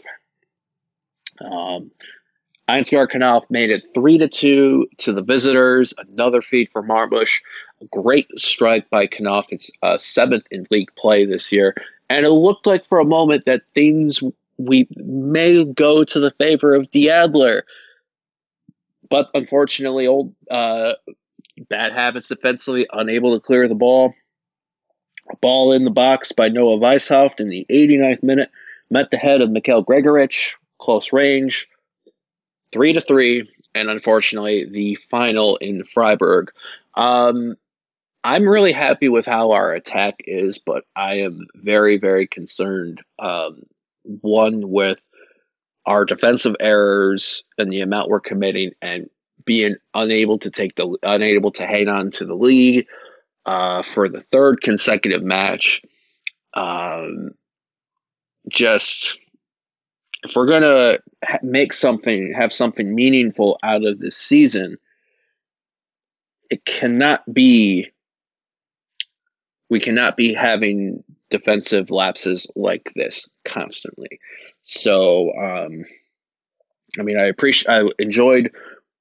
Um, 1.41 1.91
Knauff 2.69 3.51
made 3.51 3.71
it 3.71 3.85
three 3.95 4.19
to 4.19 4.29
two 4.29 4.89
to 4.99 5.13
the 5.13 5.23
visitors. 5.23 5.93
Another 5.97 6.41
feed 6.41 6.71
for 6.71 6.83
Marmoush. 6.83 7.43
A 7.83 7.87
great 7.87 8.29
strike 8.39 8.89
by 8.89 9.07
Knauff. 9.07 9.47
It's 9.51 9.71
uh, 9.83 9.99
seventh 9.99 10.47
in 10.51 10.65
league 10.71 10.95
play 10.95 11.27
this 11.27 11.53
year, 11.53 11.75
and 12.09 12.25
it 12.25 12.31
looked 12.31 12.67
like 12.67 12.87
for 12.87 13.01
a 13.01 13.05
moment 13.05 13.47
that 13.47 13.63
things 13.75 14.23
we 14.57 14.87
may 14.97 15.65
go 15.65 16.05
to 16.05 16.21
the 16.21 16.31
favor 16.31 16.75
of 16.75 16.91
Diadler. 16.91 17.63
But 19.11 19.31
unfortunately, 19.35 20.07
old 20.07 20.35
uh, 20.51 20.95
bad 21.69 21.93
habits 21.93 22.29
defensively, 22.29 22.87
unable 22.91 23.35
to 23.35 23.45
clear 23.45 23.69
the 23.69 23.75
ball. 23.75 24.15
A 25.31 25.37
ball 25.37 25.73
in 25.73 25.83
the 25.83 25.91
box 25.91 26.33
by 26.33 26.49
Noah 26.49 26.79
Weishaupt 26.79 27.41
in 27.41 27.47
the 27.47 27.67
89th 27.71 28.23
minute 28.23 28.51
met 28.91 29.11
the 29.11 29.17
head 29.17 29.43
of 29.43 29.51
Michael 29.51 29.83
Gregoritsch, 29.83 30.55
close 30.79 31.13
range 31.13 31.69
three 32.75 32.93
to 32.93 33.01
three, 33.01 33.49
and 33.75 33.89
unfortunately 33.89 34.67
the 34.69 34.97
final 34.97 35.57
in 35.57 35.85
Freiburg. 35.85 36.51
Um, 36.95 37.57
I'm 38.25 38.49
really 38.49 38.73
happy 38.73 39.09
with 39.09 39.27
how 39.27 39.53
our 39.53 39.73
attack 39.73 40.23
is, 40.27 40.59
but 40.59 40.85
I 40.97 41.21
am 41.21 41.47
very, 41.55 41.99
very 41.99 42.27
concerned. 42.27 43.01
Um, 43.19 43.67
one 44.03 44.71
with 44.71 45.01
our 45.87 46.05
defensive 46.05 46.57
errors 46.59 47.45
and 47.57 47.71
the 47.71 47.83
amount 47.83 48.09
we're 48.09 48.21
committing, 48.21 48.73
and 48.83 49.09
being 49.45 49.77
unable 49.95 50.39
to 50.39 50.51
take 50.51 50.75
the 50.75 50.99
unable 51.03 51.53
to 51.53 51.67
hang 51.67 51.89
on 51.89 52.11
to 52.13 52.25
the 52.25 52.35
lead 52.35 52.87
uh, 53.47 53.83
for 53.83 54.09
the 54.09 54.21
third 54.21 54.61
consecutive 54.61 55.23
match. 55.23 55.83
Um, 56.53 57.33
just 58.49 59.19
if 60.25 60.35
we're 60.35 60.47
gonna 60.47 60.99
make 61.43 61.73
something, 61.73 62.35
have 62.37 62.53
something 62.53 62.95
meaningful 62.95 63.59
out 63.63 63.85
of 63.85 63.99
this 63.99 64.17
season, 64.17 64.79
it 66.51 66.65
cannot 66.65 67.23
be. 67.33 67.91
We 69.71 69.81
cannot 69.81 70.17
be 70.17 70.35
having 70.35 71.03
defensive 71.31 71.91
lapses 71.91 72.49
like 72.55 72.93
this 72.95 73.29
constantly. 73.45 74.21
So, 74.63 75.33
um, 75.33 75.85
I 76.99 77.03
mean, 77.03 77.19
I 77.19 77.25
appreciate, 77.25 77.71
I 77.71 77.89
enjoyed 77.99 78.53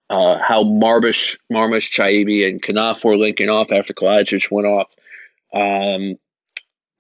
uh, 0.10 0.38
how 0.38 0.64
Marbush, 0.64 1.38
Marmoush, 1.52 1.90
Chaibi, 1.90 2.48
and 2.48 2.62
Knauff 2.62 3.04
were 3.04 3.18
linking 3.18 3.50
off 3.50 3.72
after 3.72 3.94
Kalajdzic 3.94 4.52
went 4.52 4.68
off. 4.68 4.94
Um, 5.54 6.18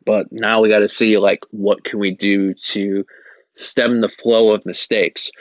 but 0.06 0.28
now 0.32 0.62
we 0.62 0.70
got 0.70 0.80
to 0.80 0.90
see 0.90 1.18
like 1.18 1.44
what 1.52 1.84
can 1.84 2.00
we 2.00 2.12
do 2.12 2.54
to 2.54 3.06
stem 3.56 4.02
the 4.02 4.10
flow 4.10 4.54
of 4.54 4.66
mistakes 4.66 5.32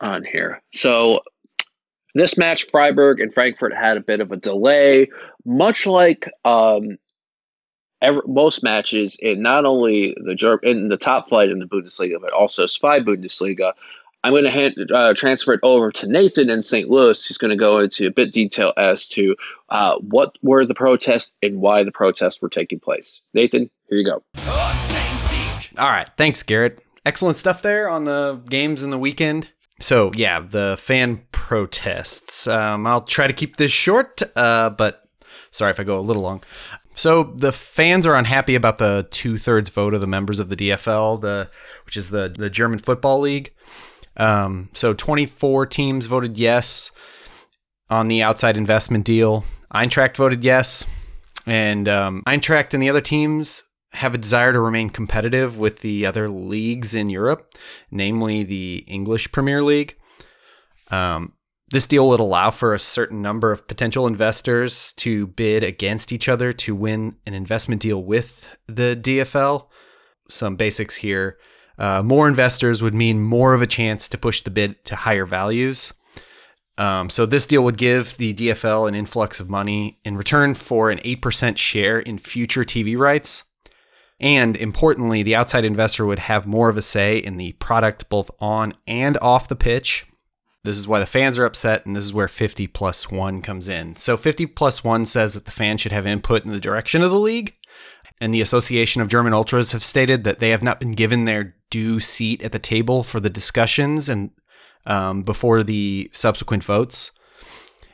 on 0.00 0.24
here. 0.24 0.62
So 0.72 1.20
this 2.14 2.38
match, 2.38 2.66
Freiburg 2.70 3.20
and 3.20 3.32
Frankfurt 3.32 3.74
had 3.74 3.96
a 3.96 4.02
bit 4.02 4.20
of 4.20 4.32
a 4.32 4.36
delay, 4.36 5.08
much 5.44 5.86
like 5.86 6.30
um, 6.44 6.98
most 8.26 8.62
matches 8.62 9.16
in 9.20 9.42
not 9.42 9.64
only 9.64 10.16
the 10.16 10.58
in 10.62 10.88
the 10.88 10.96
top 10.96 11.28
flight 11.28 11.50
in 11.50 11.58
the 11.58 11.66
Bundesliga, 11.66 12.20
but 12.20 12.32
also 12.32 12.66
Zwei 12.66 13.00
Bundesliga. 13.00 13.72
I'm 14.24 14.32
going 14.32 14.44
to 14.44 14.50
hand, 14.50 14.74
uh, 14.92 15.14
transfer 15.14 15.52
it 15.52 15.60
over 15.62 15.90
to 15.92 16.08
Nathan 16.08 16.50
in 16.50 16.62
St. 16.62 16.88
Louis, 16.88 17.26
who's 17.26 17.38
going 17.38 17.50
to 17.50 17.56
go 17.56 17.78
into 17.78 18.06
a 18.06 18.10
bit 18.10 18.32
detail 18.32 18.72
as 18.76 19.06
to 19.08 19.36
uh, 19.68 19.96
what 19.98 20.36
were 20.42 20.66
the 20.66 20.74
protests 20.74 21.32
and 21.42 21.60
why 21.60 21.84
the 21.84 21.92
protests 21.92 22.42
were 22.42 22.48
taking 22.48 22.80
place. 22.80 23.22
Nathan, 23.32 23.70
here 23.88 23.98
you 23.98 24.04
go. 24.04 24.22
All 25.78 25.88
right, 25.88 26.08
thanks, 26.16 26.42
Garrett 26.42 26.82
excellent 27.08 27.38
stuff 27.38 27.62
there 27.62 27.88
on 27.88 28.04
the 28.04 28.40
games 28.50 28.82
in 28.82 28.90
the 28.90 28.98
weekend. 28.98 29.50
So 29.80 30.12
yeah, 30.14 30.40
the 30.40 30.76
fan 30.78 31.22
protests. 31.32 32.46
Um, 32.46 32.86
I'll 32.86 33.00
try 33.00 33.26
to 33.26 33.32
keep 33.32 33.56
this 33.56 33.72
short, 33.72 34.20
uh, 34.36 34.70
but 34.70 35.08
sorry 35.50 35.70
if 35.70 35.80
I 35.80 35.84
go 35.84 35.98
a 35.98 36.02
little 36.02 36.22
long. 36.22 36.44
So 36.92 37.22
the 37.22 37.52
fans 37.52 38.06
are 38.06 38.14
unhappy 38.14 38.56
about 38.56 38.76
the 38.76 39.06
two 39.10 39.38
thirds 39.38 39.70
vote 39.70 39.94
of 39.94 40.02
the 40.02 40.06
members 40.06 40.38
of 40.38 40.50
the 40.50 40.56
DFL, 40.56 41.20
the 41.22 41.48
which 41.86 41.96
is 41.96 42.10
the 42.10 42.28
the 42.28 42.50
German 42.50 42.78
football 42.78 43.20
league. 43.20 43.54
Um, 44.18 44.68
so 44.72 44.94
24 44.94 45.66
teams 45.66 46.06
voted 46.06 46.38
yes 46.38 46.90
on 47.88 48.08
the 48.08 48.22
outside 48.22 48.56
investment 48.56 49.04
deal. 49.04 49.44
Eintracht 49.72 50.16
voted 50.16 50.44
yes, 50.44 50.86
and 51.46 51.88
um, 51.88 52.22
Eintracht 52.26 52.74
and 52.74 52.82
the 52.82 52.90
other 52.90 53.00
teams 53.00 53.64
have 53.92 54.14
a 54.14 54.18
desire 54.18 54.52
to 54.52 54.60
remain 54.60 54.90
competitive 54.90 55.58
with 55.58 55.80
the 55.80 56.04
other 56.04 56.28
leagues 56.28 56.94
in 56.94 57.08
Europe, 57.08 57.54
namely 57.90 58.42
the 58.42 58.84
English 58.86 59.32
Premier 59.32 59.62
League. 59.62 59.96
Um, 60.90 61.34
this 61.70 61.86
deal 61.86 62.08
would 62.08 62.20
allow 62.20 62.50
for 62.50 62.74
a 62.74 62.78
certain 62.78 63.20
number 63.20 63.52
of 63.52 63.66
potential 63.66 64.06
investors 64.06 64.92
to 64.94 65.26
bid 65.26 65.62
against 65.62 66.12
each 66.12 66.28
other 66.28 66.52
to 66.54 66.74
win 66.74 67.16
an 67.26 67.34
investment 67.34 67.82
deal 67.82 68.02
with 68.02 68.56
the 68.66 68.98
DFL. 69.00 69.66
Some 70.30 70.56
basics 70.56 70.96
here. 70.96 71.38
Uh, 71.78 72.02
more 72.02 72.26
investors 72.26 72.82
would 72.82 72.94
mean 72.94 73.22
more 73.22 73.54
of 73.54 73.62
a 73.62 73.66
chance 73.66 74.08
to 74.08 74.18
push 74.18 74.42
the 74.42 74.50
bid 74.50 74.84
to 74.86 74.96
higher 74.96 75.24
values. 75.24 75.92
Um, 76.76 77.10
so 77.10 77.26
this 77.26 77.46
deal 77.46 77.64
would 77.64 77.76
give 77.76 78.16
the 78.16 78.34
DFL 78.34 78.88
an 78.88 78.94
influx 78.94 79.40
of 79.40 79.50
money 79.50 79.98
in 80.04 80.16
return 80.16 80.54
for 80.54 80.90
an 80.90 80.98
8% 80.98 81.56
share 81.56 81.98
in 81.98 82.18
future 82.18 82.62
TV 82.62 82.96
rights. 82.96 83.44
And 84.20 84.56
importantly, 84.56 85.22
the 85.22 85.36
outside 85.36 85.64
investor 85.64 86.06
would 86.06 86.20
have 86.20 86.46
more 86.46 86.68
of 86.68 86.76
a 86.76 86.82
say 86.82 87.18
in 87.18 87.36
the 87.36 87.52
product 87.52 88.08
both 88.08 88.30
on 88.40 88.74
and 88.86 89.16
off 89.18 89.48
the 89.48 89.56
pitch. 89.56 90.06
This 90.64 90.76
is 90.76 90.88
why 90.88 90.98
the 90.98 91.06
fans 91.06 91.38
are 91.38 91.44
upset, 91.44 91.86
and 91.86 91.94
this 91.94 92.04
is 92.04 92.12
where 92.12 92.28
50 92.28 92.66
plus 92.66 93.10
1 93.10 93.42
comes 93.42 93.68
in. 93.68 93.96
So 93.96 94.16
50 94.16 94.46
plus 94.46 94.82
1 94.82 95.06
says 95.06 95.34
that 95.34 95.44
the 95.44 95.52
fans 95.52 95.80
should 95.80 95.92
have 95.92 96.06
input 96.06 96.44
in 96.44 96.52
the 96.52 96.60
direction 96.60 97.02
of 97.02 97.10
the 97.10 97.18
league. 97.18 97.54
And 98.20 98.34
the 98.34 98.40
Association 98.40 99.00
of 99.00 99.08
German 99.08 99.32
Ultras 99.32 99.72
have 99.72 99.84
stated 99.84 100.24
that 100.24 100.40
they 100.40 100.50
have 100.50 100.62
not 100.62 100.80
been 100.80 100.92
given 100.92 101.24
their 101.24 101.54
due 101.70 102.00
seat 102.00 102.42
at 102.42 102.52
the 102.52 102.58
table 102.58 103.02
for 103.02 103.20
the 103.20 103.30
discussions 103.30 104.08
and 104.08 104.30
um, 104.86 105.22
before 105.22 105.62
the 105.62 106.10
subsequent 106.12 106.64
votes. 106.64 107.12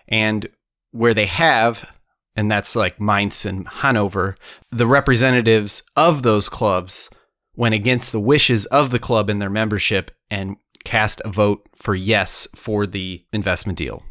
And 0.09 0.49
where 0.93 1.15
they 1.15 1.27
have, 1.27 1.99
and 2.37 2.51
that's 2.51 2.77
like 2.77 3.01
Mainz 3.01 3.45
and 3.45 3.67
Hanover, 3.67 4.37
the 4.71 4.87
representatives 4.87 5.83
of 5.97 6.23
those 6.23 6.49
clubs 6.49 7.11
went 7.57 7.75
against 7.75 8.13
the 8.13 8.21
wishes 8.21 8.67
of 8.67 8.91
the 8.91 8.99
club 8.99 9.29
and 9.29 9.41
their 9.41 9.51
membership 9.51 10.11
and 10.31 10.57
cast 10.85 11.21
a 11.25 11.29
vote 11.29 11.67
for 11.75 11.95
yes 11.95 12.47
for 12.55 12.87
the 12.87 13.25
investment 13.33 13.79
deal. 13.79 14.03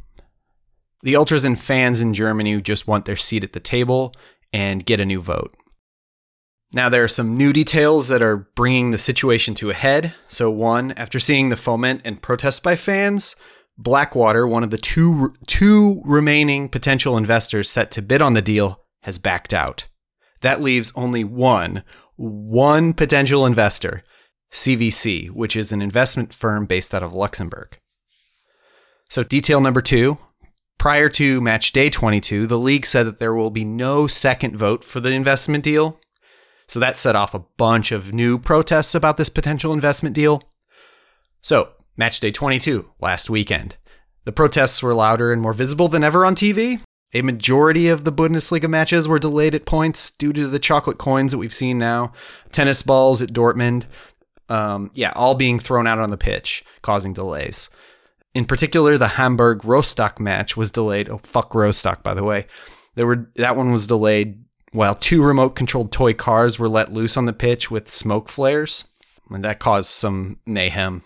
The 1.04 1.16
ultras 1.16 1.46
and 1.46 1.60
fans 1.60 2.02
in 2.02 2.14
Germany 2.14 2.62
just 2.62 2.88
want 2.88 3.06
their 3.06 3.18
seat 3.18 3.44
at 3.44 3.54
the 3.54 3.60
table 3.60 4.14
and 4.52 4.86
get 4.86 5.02
a 5.02 5.06
new 5.06 5.22
vote. 5.22 5.54
Now, 6.76 6.90
there 6.90 7.04
are 7.04 7.08
some 7.08 7.38
new 7.38 7.54
details 7.54 8.08
that 8.08 8.24
are 8.24 8.50
bringing 8.56 8.90
the 8.90 8.98
situation 8.98 9.54
to 9.56 9.70
a 9.70 9.76
head. 9.76 10.16
So, 10.28 10.50
one, 10.50 10.92
after 10.94 11.20
seeing 11.20 11.50
the 11.50 11.56
foment 11.56 12.02
and 12.04 12.20
protest 12.20 12.64
by 12.64 12.76
fans, 12.76 13.36
Blackwater, 13.78 14.48
one 14.48 14.64
of 14.64 14.72
the 14.72 14.80
two, 14.80 15.36
two 15.46 16.02
remaining 16.04 16.70
potential 16.70 17.16
investors 17.16 17.70
set 17.70 17.92
to 17.92 18.02
bid 18.02 18.24
on 18.24 18.34
the 18.34 18.42
deal, 18.42 18.82
has 19.04 19.20
backed 19.20 19.54
out. 19.54 19.88
That 20.42 20.62
leaves 20.62 20.92
only 20.96 21.24
one, 21.24 21.84
one 22.16 22.94
potential 22.94 23.46
investor, 23.46 24.04
CVC, 24.52 25.30
which 25.30 25.56
is 25.56 25.72
an 25.72 25.82
investment 25.82 26.34
firm 26.34 26.66
based 26.66 26.96
out 26.96 27.04
of 27.04 27.14
Luxembourg. 27.14 27.78
So, 29.10 29.22
detail 29.24 29.62
number 29.62 29.82
two 29.82 30.18
prior 30.80 31.08
to 31.08 31.40
match 31.40 31.72
day 31.72 31.90
22, 31.90 32.48
the 32.48 32.60
league 32.60 32.86
said 32.86 33.06
that 33.06 33.20
there 33.20 33.34
will 33.34 33.52
be 33.52 33.64
no 33.64 34.08
second 34.08 34.58
vote 34.58 34.84
for 34.84 35.00
the 35.00 35.12
investment 35.12 35.64
deal. 35.64 36.00
So, 36.74 36.80
that 36.80 36.98
set 36.98 37.16
off 37.16 37.36
a 37.36 37.46
bunch 37.58 37.92
of 37.92 38.14
new 38.14 38.40
protests 38.40 38.96
about 38.96 39.18
this 39.18 39.30
potential 39.30 39.74
investment 39.74 40.16
deal. 40.16 40.42
So, 41.40 41.74
match 41.96 42.20
day 42.20 42.32
22, 42.32 42.90
last 43.00 43.30
weekend. 43.30 43.78
The 44.24 44.32
protests 44.32 44.82
were 44.82 44.96
louder 44.96 45.32
and 45.32 45.40
more 45.40 45.54
visible 45.54 45.88
than 45.88 46.04
ever 46.04 46.26
on 46.26 46.34
TV. 46.34 46.82
A 47.14 47.22
majority 47.22 47.90
of 47.90 48.06
the 48.06 48.12
Bundesliga 48.12 48.68
matches 48.68 49.08
were 49.08 49.20
delayed 49.20 49.54
at 49.54 49.68
points 49.68 50.10
due 50.10 50.34
to 50.34 50.48
the 50.48 50.58
chocolate 50.58 50.98
coins 50.98 51.32
that 51.32 51.38
we've 51.38 51.54
seen 51.54 51.78
now. 51.78 52.12
Tennis 52.52 52.82
balls 52.82 53.22
at 53.22 53.30
Dortmund, 53.30 53.86
um, 54.50 54.90
yeah, 54.96 55.14
all 55.16 55.36
being 55.36 55.60
thrown 55.60 55.86
out 55.86 56.00
on 56.00 56.10
the 56.10 56.18
pitch, 56.18 56.66
causing 56.82 57.14
delays. 57.14 57.70
In 58.34 58.46
particular, 58.46 58.98
the 58.98 59.10
Hamburg 59.10 59.64
Rostock 59.64 60.20
match 60.20 60.58
was 60.58 60.72
delayed. 60.72 61.08
Oh, 61.08 61.20
fuck 61.20 61.54
Rostock, 61.54 62.02
by 62.02 62.16
the 62.16 62.24
way. 62.24 62.48
There 62.96 63.06
were 63.06 63.30
that 63.36 63.56
one 63.56 63.72
was 63.72 63.86
delayed 63.86 64.44
while 64.74 64.96
two 64.96 65.24
remote-controlled 65.24 65.92
toy 65.92 66.14
cars 66.14 66.60
were 66.60 66.68
let 66.68 66.92
loose 66.92 67.16
on 67.16 67.26
the 67.26 67.34
pitch 67.34 67.72
with 67.72 67.88
smoke 67.88 68.28
flares, 68.28 68.86
and 69.30 69.46
that 69.46 69.60
caused 69.60 69.90
some 69.90 70.40
mayhem. 70.46 71.04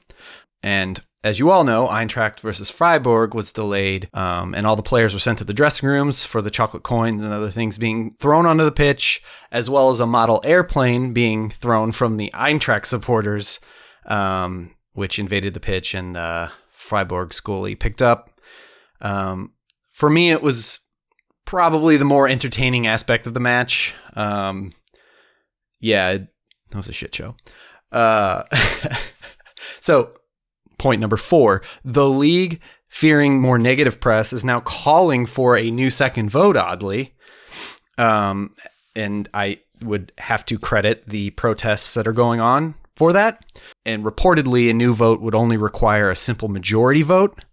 And 0.64 1.00
as 1.24 1.40
you 1.40 1.50
all 1.50 1.66
know, 1.66 1.88
Eintracht 1.88 2.40
versus 2.40 2.70
Freiburg 2.70 3.36
was 3.36 3.52
delayed, 3.52 4.10
um, 4.14 4.56
and 4.56 4.66
all 4.66 4.78
the 4.78 4.82
players 4.82 5.14
were 5.14 5.20
sent 5.20 5.38
to 5.40 5.44
the 5.44 5.54
dressing 5.54 5.90
rooms 5.90 6.26
for 6.26 6.42
the 6.42 6.50
chocolate 6.50 6.84
coins 6.84 7.22
and 7.22 7.34
other 7.34 7.50
things 7.50 7.78
being 7.78 8.16
thrown 8.20 8.46
onto 8.46 8.64
the 8.64 8.72
pitch, 8.72 9.22
as 9.52 9.70
well 9.70 9.90
as 9.90 10.00
a 10.00 10.08
model 10.08 10.40
airplane 10.46 11.14
being 11.14 11.50
thrown 11.50 11.92
from 11.92 12.18
the 12.18 12.32
Eintracht 12.34 12.86
supporters, 12.86 13.60
um, 14.06 14.72
which 14.94 15.20
invaded 15.20 15.54
the 15.54 15.60
pitch 15.60 15.94
and 15.94 16.16
uh, 16.16 16.48
Freiburg 16.72 17.30
goalie 17.32 17.78
picked 17.78 18.02
up. 18.02 18.40
Um, 19.02 19.52
for 19.92 20.10
me, 20.10 20.32
it 20.32 20.42
was 20.42 20.87
probably 21.48 21.96
the 21.98 22.06
more 22.06 22.28
entertaining 22.28 22.86
aspect 22.86 23.26
of 23.26 23.34
the 23.34 23.40
match. 23.40 23.96
Um, 24.16 24.74
yeah, 25.80 26.12
it 26.12 26.28
was 26.76 26.90
a 26.90 26.94
shit 26.94 27.16
show. 27.16 27.36
Uh, 27.92 28.44
so 29.80 30.12
point 30.78 31.02
number 31.02 31.18
four 31.18 31.64
the 31.84 32.08
league, 32.08 32.62
fearing 32.90 33.42
more 33.42 33.58
negative 33.58 34.00
press, 34.00 34.34
is 34.34 34.44
now 34.44 34.60
calling 34.60 35.26
for 35.26 35.58
a 35.58 35.72
new 35.72 35.90
second 35.90 36.30
vote, 36.30 36.58
oddly. 36.58 37.16
Um, 37.98 38.54
and 38.96 39.30
I 39.34 39.62
would 39.82 40.12
have 40.18 40.46
to 40.48 40.60
credit 40.60 41.08
the 41.08 41.30
protests 41.32 41.94
that 41.94 42.08
are 42.08 42.14
going 42.14 42.40
on 42.40 42.76
for 42.96 43.14
that. 43.14 43.46
And 43.86 44.04
reportedly, 44.04 44.70
a 44.70 44.74
new 44.74 44.94
vote 44.94 45.22
would 45.22 45.36
only 45.36 45.56
require 45.56 46.12
a 46.12 46.16
simple 46.16 46.50
majority 46.50 47.04
vote. 47.04 47.44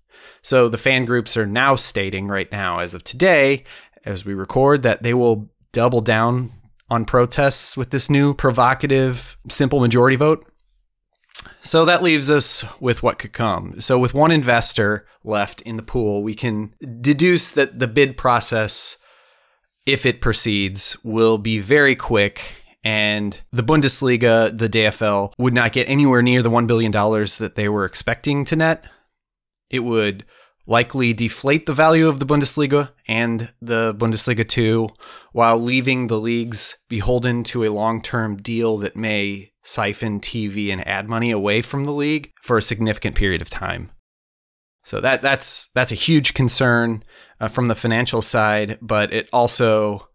So 0.45 0.69
the 0.69 0.79
fan 0.79 1.07
groups 1.07 1.37
are 1.39 1.47
now 1.47 1.75
stating 1.75 2.29
right 2.29 2.51
now, 2.53 2.81
as 2.81 2.95
of 2.95 3.03
today, 3.03 3.65
as 4.05 4.27
we 4.27 4.35
record, 4.35 4.83
that 4.83 5.03
they 5.03 5.15
will 5.15 5.51
double 5.73 6.03
down 6.03 6.53
on 6.91 7.07
protests 7.07 7.79
with 7.79 7.91
this 7.91 8.11
new 8.11 8.35
provocative 8.35 9.39
simple 9.49 9.81
majority 9.81 10.17
vote. 10.17 10.47
So 11.63 11.87
that 11.87 12.03
leaves 12.03 12.31
us 12.31 12.63
with 12.79 13.03
what 13.03 13.19
could 13.19 13.33
come. 13.33 13.81
So, 13.81 13.99
with 13.99 14.13
one 14.13 14.31
investor 14.31 15.07
left 15.25 15.63
in 15.63 15.77
the 15.77 15.83
pool, 15.83 16.23
we 16.23 16.35
can 16.35 16.75
deduce 17.01 17.53
that 17.53 17.79
the 17.79 17.89
bid 17.89 18.19
process, 18.19 18.99
if 19.87 20.05
it 20.05 20.21
proceeds, 20.21 21.03
will 21.03 21.39
be 21.39 21.59
very 21.59 21.97
quick. 21.97 22.63
And 22.85 23.41
the 23.51 23.63
Bundesliga, 23.63 24.57
the 24.57 24.69
DFL, 24.69 25.33
would 25.39 25.55
not 25.55 25.73
get 25.73 25.89
anywhere 25.89 26.21
near 26.21 26.43
the 26.43 26.51
$1 26.51 26.67
billion 26.67 26.93
that 26.93 27.53
they 27.55 27.67
were 27.67 27.87
expecting 27.87 28.45
to 28.45 28.57
net. 28.57 28.85
It 29.71 29.81
would 29.81 30.25
likely 30.67 31.13
deflate 31.13 31.67
the 31.67 31.73
value 31.73 32.09
of 32.09 32.21
the 32.21 32.27
Bundesliga 32.27 32.93
and 33.07 33.53
the 33.61 33.95
Bundesliga 33.95 34.49
2 34.49 34.89
while 35.33 35.59
leaving 35.59 36.07
the 36.07 36.19
leagues 36.19 36.79
beholden 36.89 37.45
to 37.45 37.65
a 37.65 37.71
long 37.71 38.01
term 38.01 38.37
deal 38.37 38.79
that 38.79 38.97
may 38.97 39.53
siphon 39.63 40.21
TV 40.21 40.71
and 40.71 40.87
ad 40.87 41.09
money 41.09 41.31
away 41.31 41.63
from 41.63 41.85
the 41.85 41.93
league 41.93 42.31
for 42.43 42.59
a 42.59 42.63
significant 42.63 43.17
period 43.17 43.43
of 43.43 43.51
time. 43.51 43.91
So 44.85 45.01
that 45.01 45.23
that's 45.23 45.69
that's 45.75 45.93
a 45.93 45.97
huge 45.97 46.35
concern 46.35 47.03
uh, 47.41 47.49
from 47.49 47.69
the 47.69 47.75
financial 47.75 48.21
side, 48.21 48.79
but 48.83 49.13
it 49.13 49.29
also 49.33 50.09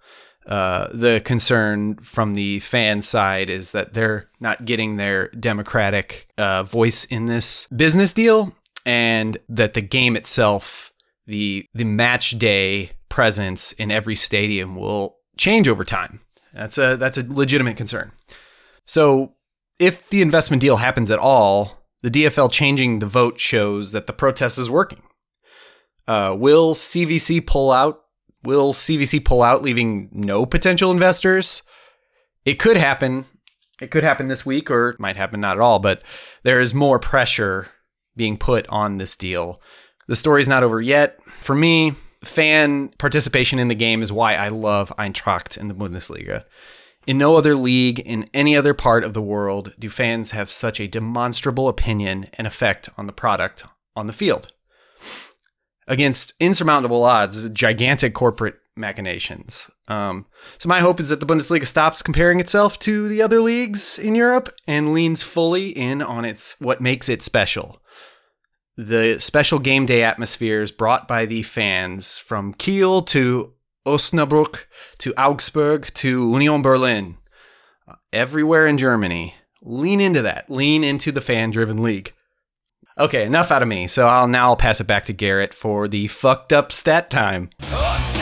uh, 0.46 0.88
the 0.94 1.22
concern 1.26 1.96
from 1.98 2.34
the 2.34 2.60
fan 2.60 3.02
side 3.02 3.50
is 3.50 3.72
that 3.72 3.94
they're 3.94 4.30
not 4.40 4.66
getting 4.66 4.96
their 4.96 5.30
democratic 5.30 6.28
uh, 6.38 6.64
voice 6.64 7.06
in 7.06 7.26
this 7.26 7.68
business 7.68 8.14
deal, 8.14 8.54
and 8.90 9.38
that 9.48 9.76
the 9.76 9.82
game 9.82 10.16
itself, 10.16 10.92
the 11.28 11.68
the 11.76 11.84
match 11.84 12.32
day 12.40 12.90
presence 13.08 13.72
in 13.74 13.92
every 13.92 14.16
stadium 14.16 14.76
will 14.76 15.18
change 15.38 15.68
over 15.68 15.84
time. 15.84 16.22
That's 16.56 16.80
a 16.80 16.98
that's 16.98 17.20
a 17.20 17.24
legitimate 17.32 17.78
concern. 17.78 18.12
So 18.88 19.36
if 19.78 20.10
the 20.10 20.24
investment 20.24 20.60
deal 20.60 20.78
happens 20.78 21.12
at 21.12 21.20
all, 21.20 21.84
the 22.02 22.10
DFL 22.10 22.52
changing 22.52 22.98
the 22.98 23.06
vote 23.06 23.40
shows 23.40 23.92
that 23.92 24.08
the 24.08 24.14
protest 24.14 24.58
is 24.58 24.72
working. 24.72 25.04
Uh, 26.08 26.36
will 26.36 26.74
CVC 26.74 27.46
pull 27.46 27.72
out? 27.72 28.02
Will 28.42 28.74
CVC 28.74 29.24
pull 29.24 29.44
out, 29.44 29.62
leaving 29.62 30.10
no 30.12 30.48
potential 30.48 30.90
investors? 30.90 31.62
It 32.44 32.56
could 32.56 32.78
happen. 32.78 33.26
It 33.80 33.92
could 33.92 34.04
happen 34.04 34.30
this 34.30 34.48
week, 34.48 34.72
or 34.72 34.90
it 34.90 35.00
might 35.00 35.16
happen 35.16 35.42
not 35.42 35.58
at 35.58 35.62
all. 35.62 35.78
But 35.78 36.02
there 36.42 36.60
is 36.60 36.74
more 36.74 36.98
pressure 36.98 37.68
being 38.20 38.38
put 38.38 38.68
on 38.68 38.98
this 38.98 39.16
deal. 39.16 39.62
The 40.08 40.16
story's 40.16 40.50
not 40.50 40.62
over 40.62 40.82
yet. 40.82 41.24
For 41.24 41.56
me, 41.56 41.92
fan 42.24 42.90
participation 42.98 43.60
in 43.60 43.70
the 43.70 43.76
game 43.76 44.02
is 44.02 44.12
why 44.12 44.36
I 44.36 44.50
love 44.50 44.94
Eintracht 45.00 45.58
in 45.58 45.70
the 45.70 45.74
Bundesliga. 45.74 46.44
In 47.08 47.18
no 47.18 47.38
other 47.38 47.56
league 47.56 48.00
in 48.02 48.30
any 48.34 48.58
other 48.58 48.74
part 48.74 49.06
of 49.06 49.14
the 49.14 49.22
world 49.22 49.74
do 49.80 49.90
fans 49.90 50.32
have 50.32 50.52
such 50.52 50.82
a 50.82 50.88
demonstrable 50.88 51.70
opinion 51.70 52.28
and 52.34 52.46
effect 52.46 52.90
on 52.98 53.08
the 53.08 53.14
product 53.14 53.64
on 53.96 54.06
the 54.06 54.14
field. 54.14 54.52
Against 55.88 56.34
insurmountable 56.42 57.04
odds, 57.04 57.48
gigantic 57.50 58.14
corporate 58.14 58.60
machinations. 58.76 59.72
Um, 59.88 60.26
so 60.58 60.68
my 60.68 60.82
hope 60.82 61.00
is 61.00 61.10
that 61.10 61.20
the 61.20 61.26
Bundesliga 61.26 61.66
stops 61.66 62.02
comparing 62.02 62.40
itself 62.40 62.78
to 62.80 63.08
the 63.08 63.22
other 63.22 63.40
leagues 63.40 63.98
in 63.98 64.14
Europe 64.14 64.54
and 64.68 64.94
leans 64.94 65.24
fully 65.24 65.70
in 65.70 66.02
on 66.02 66.26
its 66.26 66.60
what 66.60 66.82
makes 66.82 67.10
it 67.10 67.24
special. 67.24 67.82
The 68.82 69.20
special 69.20 69.60
game 69.60 69.86
day 69.86 70.04
atmospheres 70.04 70.72
brought 70.72 71.06
by 71.06 71.26
the 71.26 71.44
fans 71.44 72.18
from 72.18 72.54
Kiel 72.54 73.02
to 73.08 73.52
Osnabrück 73.86 74.68
to 75.00 75.14
Augsburg 75.16 75.94
to 75.96 76.32
Union 76.32 76.62
Berlin, 76.62 77.18
uh, 77.90 77.96
everywhere 78.14 78.68
in 78.68 78.78
Germany. 78.78 79.36
Lean 79.62 80.00
into 80.00 80.22
that. 80.22 80.50
Lean 80.50 80.86
into 80.86 81.12
the 81.12 81.20
fan 81.20 81.52
driven 81.52 81.84
league. 81.84 82.14
Okay, 82.98 83.26
enough 83.26 83.52
out 83.52 83.62
of 83.62 83.68
me. 83.68 83.86
So 83.86 84.08
I'll 84.08 84.30
now 84.30 84.56
pass 84.56 84.80
it 84.80 84.88
back 84.88 85.04
to 85.08 85.14
Garrett 85.14 85.54
for 85.54 85.90
the 85.90 86.08
fucked 86.08 86.54
up 86.54 86.72
stat 86.72 87.10
time. 87.10 87.50
Oh, 87.64 88.19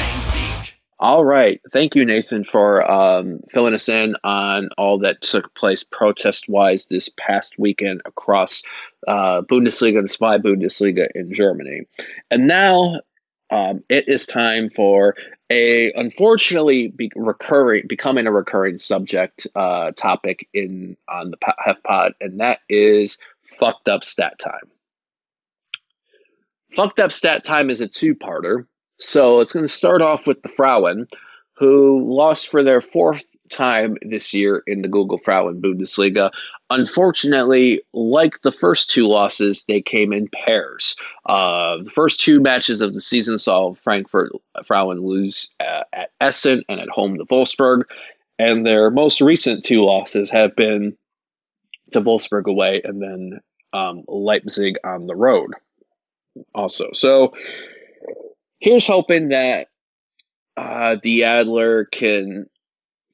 All 0.99 1.23
right. 1.23 1.61
Thank 1.71 1.93
you, 1.93 2.05
Nathan, 2.05 2.43
for 2.43 2.91
um, 2.91 3.41
filling 3.49 3.75
us 3.75 3.87
in 3.87 4.15
on 4.23 4.69
all 4.79 4.99
that 4.99 5.21
took 5.21 5.53
place 5.53 5.83
protest 5.83 6.49
wise 6.49 6.87
this 6.87 7.09
past 7.09 7.59
weekend 7.59 8.01
across 8.03 8.63
uh, 9.07 9.41
Bundesliga 9.41 9.99
and 9.99 10.09
Zwei 10.09 10.39
Bundesliga 10.39 11.07
in 11.13 11.31
Germany. 11.33 11.81
And 12.31 12.47
now 12.47 13.01
um, 13.51 13.83
it 13.89 14.07
is 14.07 14.25
time 14.25 14.69
for 14.69 15.15
a 15.51 15.93
unfortunately 15.93 16.87
be 16.87 17.11
recurring 17.15 17.83
becoming 17.87 18.25
a 18.25 18.31
recurring 18.31 18.79
subject 18.79 19.47
uh, 19.55 19.91
topic 19.91 20.49
in 20.51 20.97
on 21.07 21.31
the 21.31 21.37
Hef 21.59 21.81
Pod, 21.83 22.13
and 22.19 22.39
that 22.39 22.59
is 22.67 23.19
fucked 23.43 23.87
up 23.87 24.03
stat 24.03 24.39
time. 24.39 24.71
Fucked 26.71 26.99
up 26.99 27.11
stat 27.11 27.43
time 27.45 27.69
is 27.69 27.79
a 27.79 27.87
two-parter, 27.87 28.65
so 28.99 29.39
it's 29.39 29.53
going 29.53 29.65
to 29.65 29.71
start 29.71 30.01
off 30.01 30.27
with 30.27 30.41
the 30.41 30.49
Frauen, 30.49 31.07
who 31.57 32.03
lost 32.05 32.49
for 32.49 32.63
their 32.63 32.81
fourth 32.81 33.25
time 33.49 33.97
this 34.01 34.33
year 34.33 34.61
in 34.67 34.81
the 34.81 34.87
Google 34.87 35.17
Frauen 35.17 35.61
Bundesliga. 35.61 36.31
Unfortunately, 36.69 37.81
like 37.93 38.41
the 38.41 38.51
first 38.51 38.89
two 38.89 39.07
losses, 39.07 39.63
they 39.67 39.81
came 39.81 40.13
in 40.13 40.27
pairs. 40.27 40.95
Uh, 41.25 41.77
the 41.81 41.89
first 41.89 42.19
two 42.19 42.41
matches 42.41 42.81
of 42.81 42.93
the 42.93 43.01
season 43.01 43.37
saw 43.37 43.73
Frankfurt 43.73 44.31
Frauen 44.65 44.99
lose 44.99 45.49
uh, 45.59 45.83
at 45.93 46.11
Essen 46.19 46.63
and 46.67 46.79
at 46.79 46.89
home 46.89 47.17
to 47.17 47.25
Wolfsburg. 47.25 47.83
And 48.37 48.65
their 48.65 48.91
most 48.91 49.21
recent 49.21 49.63
two 49.63 49.83
losses 49.83 50.29
have 50.31 50.55
been 50.55 50.97
to 51.91 52.01
Wolfsburg 52.01 52.45
away 52.45 52.81
and 52.83 53.01
then 53.01 53.39
um, 53.73 54.03
Leipzig 54.07 54.75
on 54.83 55.07
the 55.07 55.15
road 55.15 55.53
also. 56.53 56.89
So 56.93 57.33
here's 58.59 58.87
hoping 58.87 59.29
that 59.29 59.67
uh, 60.55 60.97
the 61.01 61.25
Adler 61.25 61.85
can 61.85 62.49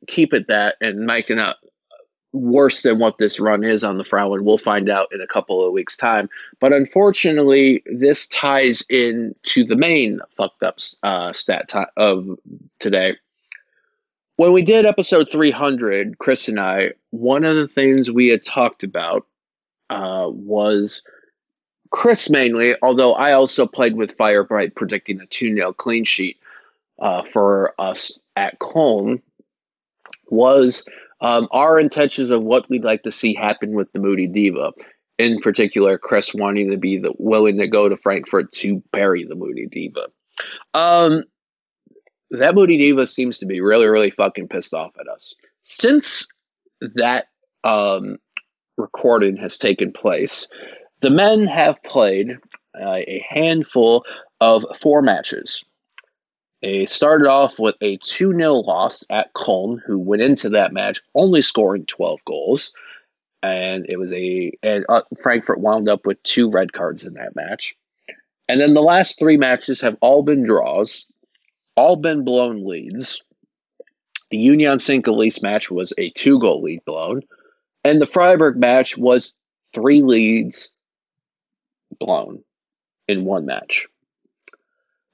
keep 0.08 0.34
it 0.34 0.48
that 0.48 0.76
and 0.82 1.06
make 1.06 1.30
it 1.30 1.36
not 1.36 1.58
worse 2.32 2.82
than 2.82 2.98
what 2.98 3.18
this 3.18 3.40
run 3.40 3.64
is 3.64 3.84
on 3.84 3.98
the 3.98 4.04
Frauen. 4.04 4.44
We'll 4.44 4.58
find 4.58 4.90
out 4.90 5.10
in 5.14 5.22
a 5.22 5.28
couple 5.28 5.66
of 5.66 5.72
weeks' 5.72 5.98
time. 5.98 6.30
But 6.60 6.74
unfortunately, 6.74 7.84
this 7.86 8.28
ties 8.28 8.84
in 8.90 9.36
to 9.44 9.64
the 9.64 9.76
main 9.76 10.20
fucked 10.36 10.64
up 10.64 10.80
uh, 11.04 11.32
stat 11.32 11.72
of 11.96 12.40
today. 12.80 13.18
When 14.36 14.52
we 14.52 14.64
did 14.64 14.86
episode 14.86 15.30
300, 15.30 16.18
Chris 16.18 16.48
and 16.48 16.60
I, 16.60 16.94
one 17.12 17.44
of 17.44 17.56
the 17.56 17.68
things 17.68 18.12
we 18.12 18.30
had 18.30 18.44
talked 18.44 18.84
about 18.84 19.28
uh, 19.92 20.26
was 20.28 21.04
Chris 21.94 22.28
mainly, 22.28 22.74
although 22.82 23.14
I 23.14 23.34
also 23.34 23.68
played 23.68 23.96
with 23.96 24.18
Firebright 24.18 24.74
predicting 24.74 25.22
a 25.22 25.28
2 25.28 25.56
0 25.56 25.74
clean 25.74 26.06
sheet 26.06 26.38
uh, 27.00 27.22
for 27.22 27.76
us 27.80 28.18
at 28.36 28.58
Cologne, 28.58 29.22
was 30.28 30.86
um, 31.22 31.48
our 31.52 31.80
intentions 31.80 32.32
of 32.32 32.42
what 32.42 32.68
we'd 32.68 32.84
like 32.84 33.04
to 33.04 33.12
see 33.12 33.36
happen 33.36 33.74
with 33.74 33.92
the 33.94 34.00
Moody 34.00 34.26
Diva. 34.26 34.74
In 35.20 35.40
particular, 35.40 36.00
Chris 36.00 36.34
wanting 36.34 36.72
to 36.72 36.78
be 36.78 36.98
the, 36.98 37.14
willing 37.20 37.60
to 37.60 37.68
go 37.68 37.88
to 37.88 37.96
Frankfurt 37.96 38.52
to 38.54 38.82
bury 38.92 39.26
the 39.26 39.36
Moody 39.36 39.68
Diva. 39.68 40.08
Um, 40.74 41.26
that 42.32 42.56
Moody 42.56 42.80
Diva 42.80 43.06
seems 43.06 43.38
to 43.40 43.46
be 43.46 43.62
really, 43.62 43.88
really 43.88 44.10
fucking 44.10 44.48
pissed 44.48 44.74
off 44.74 44.94
at 45.00 45.08
us. 45.08 45.36
Since 45.62 46.28
that 46.96 47.28
um, 47.64 48.18
recording 48.78 49.38
has 49.38 49.60
taken 49.60 49.94
place, 49.94 50.48
the 51.04 51.10
men 51.10 51.46
have 51.48 51.84
played 51.84 52.38
uh, 52.74 52.96
a 52.96 53.24
handful 53.30 54.06
of 54.40 54.66
four 54.80 55.02
matches. 55.02 55.66
They 56.62 56.86
started 56.86 57.28
off 57.28 57.60
with 57.60 57.76
a 57.82 57.98
2 57.98 58.32
0 58.32 58.54
loss 58.54 59.04
at 59.10 59.34
Köln, 59.34 59.80
who 59.86 60.00
went 60.00 60.22
into 60.22 60.52
that 60.52 60.72
match 60.72 61.02
only 61.14 61.42
scoring 61.42 61.86
12 61.86 62.24
goals. 62.24 62.72
And 63.42 63.86
it 63.90 63.98
was 63.98 64.14
a. 64.14 64.54
And 64.64 64.86
uh, 64.88 65.02
Frankfurt 65.22 65.60
wound 65.60 65.90
up 65.90 66.06
with 66.06 66.24
two 66.24 66.50
red 66.50 66.72
cards 66.72 67.06
in 67.06 67.16
that 67.16 67.36
match. 67.36 67.76
And 68.48 68.62
then 68.62 68.74
the 68.74 68.82
last 68.82 69.20
three 69.20 69.36
matches 69.36 69.82
have 69.82 69.98
all 70.00 70.24
been 70.24 70.46
draws, 70.46 71.06
all 71.76 71.98
been 71.98 72.24
blown 72.24 72.66
leads. 72.66 73.24
The 74.32 74.38
Union 74.38 74.80
St. 74.80 75.04
Gilles 75.04 75.42
match 75.42 75.70
was 75.70 75.92
a 75.98 76.10
two 76.12 76.40
goal 76.40 76.64
lead 76.64 76.86
blown. 76.86 77.24
And 77.84 78.02
the 78.02 78.06
Freiburg 78.06 78.56
match 78.56 78.98
was 78.98 79.34
three 79.74 80.02
leads 80.02 80.72
blown 82.00 82.44
in 83.08 83.26
one 83.26 83.46
match. 83.46 83.88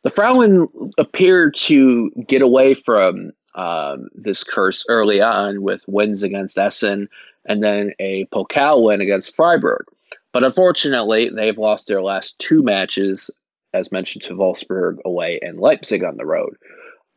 The 0.03 0.09
Frauen 0.09 0.67
appeared 0.97 1.55
to 1.55 2.11
get 2.27 2.41
away 2.41 2.73
from 2.73 3.31
um, 3.55 4.09
this 4.13 4.43
curse 4.43 4.85
early 4.87 5.21
on 5.21 5.61
with 5.61 5.83
wins 5.87 6.23
against 6.23 6.57
Essen 6.57 7.09
and 7.45 7.63
then 7.63 7.93
a 7.99 8.25
Pokal 8.25 8.83
win 8.83 9.01
against 9.01 9.35
Freiburg. 9.35 9.85
But 10.31 10.43
unfortunately, 10.43 11.29
they've 11.29 11.57
lost 11.57 11.87
their 11.87 12.01
last 12.01 12.37
two 12.39 12.61
matches, 12.61 13.31
as 13.73 13.91
mentioned, 13.91 14.23
to 14.25 14.35
Wolfsburg 14.35 14.97
away 15.03 15.39
and 15.41 15.59
Leipzig 15.59 16.03
on 16.03 16.17
the 16.17 16.25
road. 16.25 16.55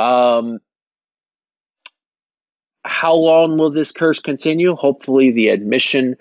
Um, 0.00 0.58
how 2.84 3.14
long 3.14 3.58
will 3.58 3.70
this 3.70 3.92
curse 3.92 4.20
continue? 4.20 4.74
Hopefully, 4.74 5.30
the 5.30 5.48
admission 5.48 6.16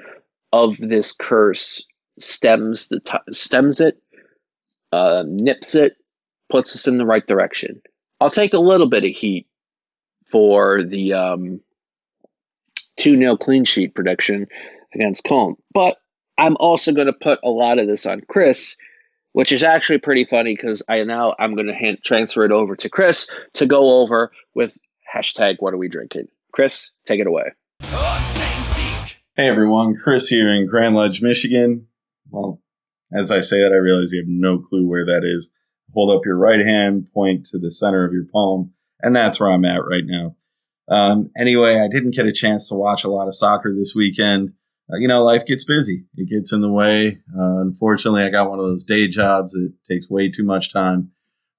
of 0.51 0.77
this 0.77 1.13
curse 1.13 1.85
stems 2.21 2.87
the 2.87 2.99
t- 2.99 3.33
stems 3.33 3.81
it, 3.81 3.97
uh, 4.91 5.23
nips 5.25 5.75
it, 5.75 5.95
puts 6.49 6.75
us 6.75 6.87
in 6.87 6.97
the 6.97 7.05
right 7.05 7.25
direction. 7.25 7.81
I'll 8.19 8.29
take 8.29 8.53
a 8.53 8.59
little 8.59 8.87
bit 8.87 9.03
of 9.03 9.11
heat 9.11 9.47
for 10.27 10.83
the 10.83 11.13
um, 11.13 11.61
2 12.97 13.17
0 13.17 13.37
clean 13.37 13.65
sheet 13.65 13.95
prediction 13.95 14.47
against 14.93 15.23
Cologne. 15.23 15.55
But 15.73 15.97
I'm 16.37 16.57
also 16.57 16.91
going 16.91 17.07
to 17.07 17.13
put 17.13 17.39
a 17.43 17.49
lot 17.49 17.79
of 17.79 17.87
this 17.87 18.05
on 18.05 18.21
Chris, 18.21 18.77
which 19.33 19.51
is 19.51 19.63
actually 19.63 19.99
pretty 19.99 20.25
funny 20.25 20.55
because 20.55 20.83
I 20.87 21.03
now 21.03 21.33
I'm 21.37 21.55
going 21.55 21.67
to 21.67 21.97
transfer 21.97 22.45
it 22.45 22.51
over 22.51 22.75
to 22.77 22.89
Chris 22.89 23.29
to 23.53 23.65
go 23.65 24.01
over 24.01 24.31
with 24.53 24.77
hashtag 25.13 25.57
What 25.59 25.73
Are 25.73 25.77
We 25.77 25.89
Drinking. 25.89 26.27
Chris, 26.51 26.91
take 27.05 27.19
it 27.19 27.27
away. 27.27 27.51
Hey 29.35 29.47
everyone, 29.47 29.95
Chris 29.95 30.27
here 30.27 30.49
in 30.49 30.67
Grand 30.67 30.93
Ledge, 30.93 31.21
Michigan. 31.21 31.87
Well, 32.31 32.61
as 33.13 33.29
I 33.29 33.41
say 33.41 33.61
that, 33.61 33.71
I 33.71 33.75
realize 33.75 34.11
you 34.11 34.21
have 34.21 34.27
no 34.27 34.57
clue 34.59 34.87
where 34.87 35.05
that 35.05 35.21
is 35.23 35.51
hold 35.93 36.15
up 36.15 36.25
your 36.25 36.37
right 36.37 36.65
hand, 36.65 37.07
point 37.13 37.45
to 37.47 37.59
the 37.59 37.71
center 37.71 38.05
of 38.05 38.13
your 38.13 38.25
palm, 38.31 38.71
and 39.01 39.15
that's 39.15 39.39
where 39.39 39.51
I'm 39.51 39.65
at 39.65 39.85
right 39.85 40.05
now. 40.05 40.35
Um, 40.89 41.31
anyway, 41.37 41.79
I 41.79 41.87
didn't 41.87 42.15
get 42.15 42.25
a 42.25 42.31
chance 42.31 42.69
to 42.69 42.75
watch 42.75 43.03
a 43.03 43.09
lot 43.09 43.27
of 43.27 43.35
soccer 43.35 43.73
this 43.75 43.93
weekend. 43.95 44.53
Uh, 44.91 44.97
you 44.97 45.07
know, 45.07 45.23
life 45.23 45.45
gets 45.45 45.63
busy; 45.63 46.05
it 46.15 46.29
gets 46.29 46.51
in 46.51 46.61
the 46.61 46.71
way. 46.71 47.19
Uh, 47.37 47.61
unfortunately, 47.61 48.23
I 48.23 48.29
got 48.29 48.49
one 48.49 48.59
of 48.59 48.65
those 48.65 48.83
day 48.83 49.07
jobs 49.07 49.53
that 49.53 49.73
takes 49.87 50.09
way 50.09 50.29
too 50.29 50.43
much 50.43 50.73
time. 50.73 51.11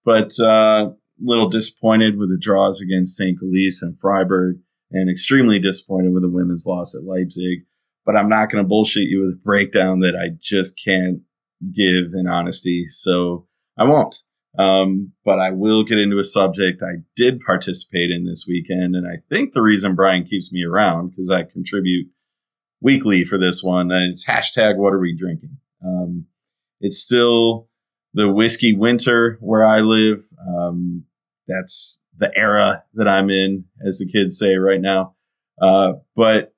But 0.04 0.32
a 0.40 0.48
uh, 0.48 0.90
little 1.20 1.48
disappointed 1.48 2.18
with 2.18 2.30
the 2.30 2.38
draws 2.38 2.80
against 2.80 3.16
St. 3.16 3.38
Gilles 3.38 3.80
and 3.82 3.98
Freiburg, 3.98 4.58
and 4.90 5.08
extremely 5.08 5.58
disappointed 5.58 6.12
with 6.12 6.22
the 6.22 6.28
women's 6.28 6.66
loss 6.66 6.94
at 6.94 7.04
Leipzig. 7.04 7.64
But 8.04 8.16
I'm 8.16 8.28
not 8.28 8.50
going 8.50 8.62
to 8.62 8.68
bullshit 8.68 9.08
you 9.08 9.20
with 9.20 9.34
a 9.34 9.40
breakdown 9.42 10.00
that 10.00 10.16
I 10.16 10.36
just 10.40 10.80
can't 10.82 11.20
give 11.72 12.12
in 12.14 12.26
honesty. 12.26 12.86
So 12.88 13.46
I 13.78 13.84
won't. 13.84 14.16
Um, 14.58 15.12
but 15.24 15.38
I 15.38 15.50
will 15.50 15.82
get 15.82 15.98
into 15.98 16.18
a 16.18 16.24
subject 16.24 16.82
I 16.82 17.02
did 17.16 17.40
participate 17.40 18.10
in 18.10 18.26
this 18.26 18.44
weekend. 18.46 18.94
And 18.94 19.06
I 19.06 19.22
think 19.30 19.52
the 19.52 19.62
reason 19.62 19.94
Brian 19.94 20.24
keeps 20.24 20.52
me 20.52 20.62
around, 20.64 21.10
because 21.10 21.30
I 21.30 21.44
contribute 21.44 22.08
weekly 22.80 23.24
for 23.24 23.38
this 23.38 23.62
one, 23.62 23.90
is 23.90 24.26
hashtag 24.28 24.76
what 24.76 24.92
are 24.92 24.98
we 24.98 25.16
drinking? 25.16 25.56
Um, 25.84 26.26
it's 26.80 26.98
still 26.98 27.68
the 28.12 28.30
whiskey 28.30 28.76
winter 28.76 29.38
where 29.40 29.64
I 29.64 29.80
live. 29.80 30.20
Um, 30.46 31.04
that's 31.48 32.00
the 32.18 32.30
era 32.36 32.84
that 32.94 33.08
I'm 33.08 33.30
in, 33.30 33.64
as 33.86 33.98
the 33.98 34.06
kids 34.06 34.38
say 34.38 34.56
right 34.56 34.80
now. 34.80 35.14
Uh, 35.60 35.94
but 36.14 36.52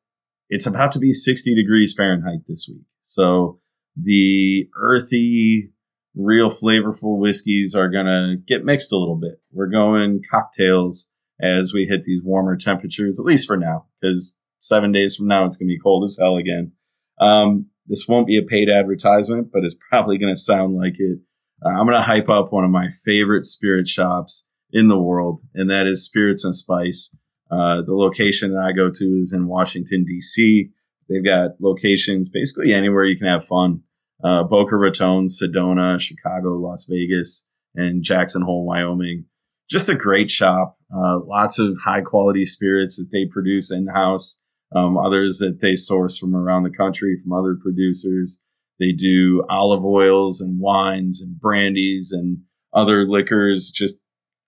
it's 0.49 0.67
about 0.67 0.93
to 0.93 0.99
be 0.99 1.13
60 1.13 1.55
degrees 1.55 1.95
Fahrenheit 1.97 2.41
this 2.49 2.69
week. 2.69 2.85
So 3.03 3.61
the 3.97 4.69
earthy, 4.77 5.71
real 6.15 6.51
flavorful 6.51 7.19
whiskeys 7.19 7.75
are 7.75 7.89
going 7.89 8.07
to 8.07 8.37
get 8.47 8.65
mixed 8.65 8.93
a 8.93 8.97
little 8.97 9.17
bit. 9.17 9.41
We're 9.53 9.71
going 9.71 10.23
cocktails 10.31 11.11
as 11.41 11.73
we 11.73 11.87
hit 11.87 12.05
these 12.05 12.23
warmer 12.23 12.57
temperatures, 12.57 13.19
at 13.19 13.27
least 13.27 13.47
for 13.47 13.57
now, 13.57 13.87
because 14.01 14.35
seven 14.59 14.93
days 14.93 15.17
from 15.17 15.27
now, 15.27 15.45
it's 15.45 15.57
going 15.57 15.69
to 15.69 15.75
be 15.75 15.81
cold 15.81 16.05
as 16.05 16.17
hell 16.21 16.37
again. 16.37 16.73
Um, 17.21 17.67
this 17.87 18.07
won't 18.09 18.27
be 18.27 18.39
a 18.39 18.43
paid 18.43 18.69
advertisement, 18.71 19.51
but 19.53 19.65
it's 19.65 19.77
probably 19.91 20.19
going 20.19 20.33
to 20.33 20.41
sound 20.41 20.77
like 20.77 20.95
it. 20.99 21.19
Uh, 21.65 21.71
I'm 21.71 21.87
going 21.87 21.99
to 21.99 22.03
hype 22.03 22.29
up 22.29 22.53
one 22.53 22.65
of 22.65 22.71
my 22.71 22.89
favorite 23.05 23.45
spirit 23.45 23.89
shops 23.89 24.47
in 24.73 24.89
the 24.89 24.99
world, 24.99 25.41
and 25.55 25.71
that 25.71 25.87
is 25.87 26.05
Spirits 26.05 26.45
and 26.45 26.55
Spice. 26.55 27.15
Uh, 27.51 27.83
the 27.83 27.95
location 27.95 28.53
that 28.53 28.65
I 28.65 28.73
go 28.73 28.91
to 28.93 29.05
is 29.21 29.33
in 29.33 29.47
Washington, 29.47 30.05
D.C. 30.05 30.71
They've 31.09 31.25
got 31.25 31.61
locations 31.61 32.29
basically 32.29 32.73
anywhere 32.73 33.05
you 33.05 33.17
can 33.17 33.27
have 33.27 33.47
fun 33.47 33.83
uh, 34.25 34.43
Boca 34.43 34.77
Raton, 34.77 35.27
Sedona, 35.27 36.01
Chicago, 36.01 36.55
Las 36.55 36.87
Vegas, 36.89 37.47
and 37.75 38.03
Jackson 38.03 38.43
Hole, 38.43 38.65
Wyoming. 38.65 39.27
Just 39.69 39.89
a 39.89 39.95
great 39.95 40.31
shop. 40.31 40.79
Uh, 40.95 41.19
lots 41.27 41.59
of 41.59 41.79
high 41.85 42.01
quality 42.01 42.45
spirits 42.47 42.97
that 42.97 43.09
they 43.13 43.27
produce 43.27 43.71
in 43.71 43.89
house. 43.89 44.41
Um, 44.75 44.97
others 44.97 45.39
that 45.39 45.61
they 45.61 45.77
source 45.77 46.19
from 46.19 46.35
around 46.35 46.65
the 46.65 46.71
country 46.71 47.17
from 47.23 47.33
other 47.33 47.57
producers. 47.61 48.41
They 48.81 48.93
do 48.93 49.45
olive 49.49 49.85
oils 49.85 50.41
and 50.41 50.59
wines 50.59 51.23
and 51.23 51.39
brandies 51.39 52.11
and 52.13 52.39
other 52.73 53.07
liquors. 53.07 53.71
Just 53.71 53.99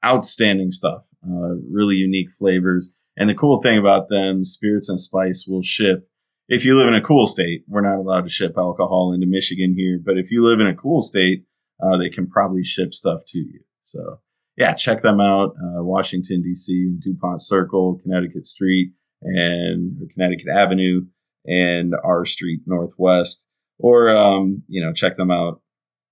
outstanding 0.04 0.70
stuff. 0.70 1.05
Uh, 1.26 1.56
really 1.70 1.96
unique 1.96 2.30
flavors. 2.30 2.94
And 3.16 3.28
the 3.28 3.34
cool 3.34 3.60
thing 3.62 3.78
about 3.78 4.08
them, 4.08 4.44
Spirits 4.44 4.88
and 4.88 5.00
Spice 5.00 5.46
will 5.48 5.62
ship 5.62 6.08
if 6.48 6.64
you 6.64 6.76
live 6.76 6.88
in 6.88 6.94
a 6.94 7.00
cool 7.00 7.26
state, 7.26 7.64
we're 7.66 7.80
not 7.80 7.98
allowed 7.98 8.22
to 8.22 8.30
ship 8.30 8.54
alcohol 8.56 9.12
into 9.12 9.26
Michigan 9.26 9.74
here. 9.76 9.98
But 10.02 10.16
if 10.16 10.30
you 10.30 10.44
live 10.44 10.60
in 10.60 10.66
a 10.66 10.74
cool 10.74 11.02
state, 11.02 11.44
uh, 11.82 11.96
they 11.96 12.08
can 12.08 12.28
probably 12.28 12.62
ship 12.62 12.94
stuff 12.94 13.22
to 13.28 13.38
you. 13.38 13.60
So 13.82 14.20
yeah, 14.56 14.74
check 14.74 15.02
them 15.02 15.20
out. 15.20 15.50
Uh, 15.50 15.82
Washington 15.82 16.42
D.C. 16.42 16.72
And 16.72 17.00
DuPont 17.00 17.42
Circle, 17.42 18.00
Connecticut 18.02 18.46
Street, 18.46 18.92
and 19.22 20.08
Connecticut 20.12 20.48
Avenue, 20.48 21.02
and 21.44 21.94
R 22.04 22.24
Street 22.24 22.60
Northwest. 22.66 23.48
Or 23.78 24.08
um, 24.10 24.62
you 24.68 24.84
know, 24.84 24.92
check 24.92 25.16
them 25.16 25.30
out. 25.30 25.60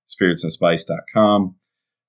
Spiritsandspice.com. 0.09 1.55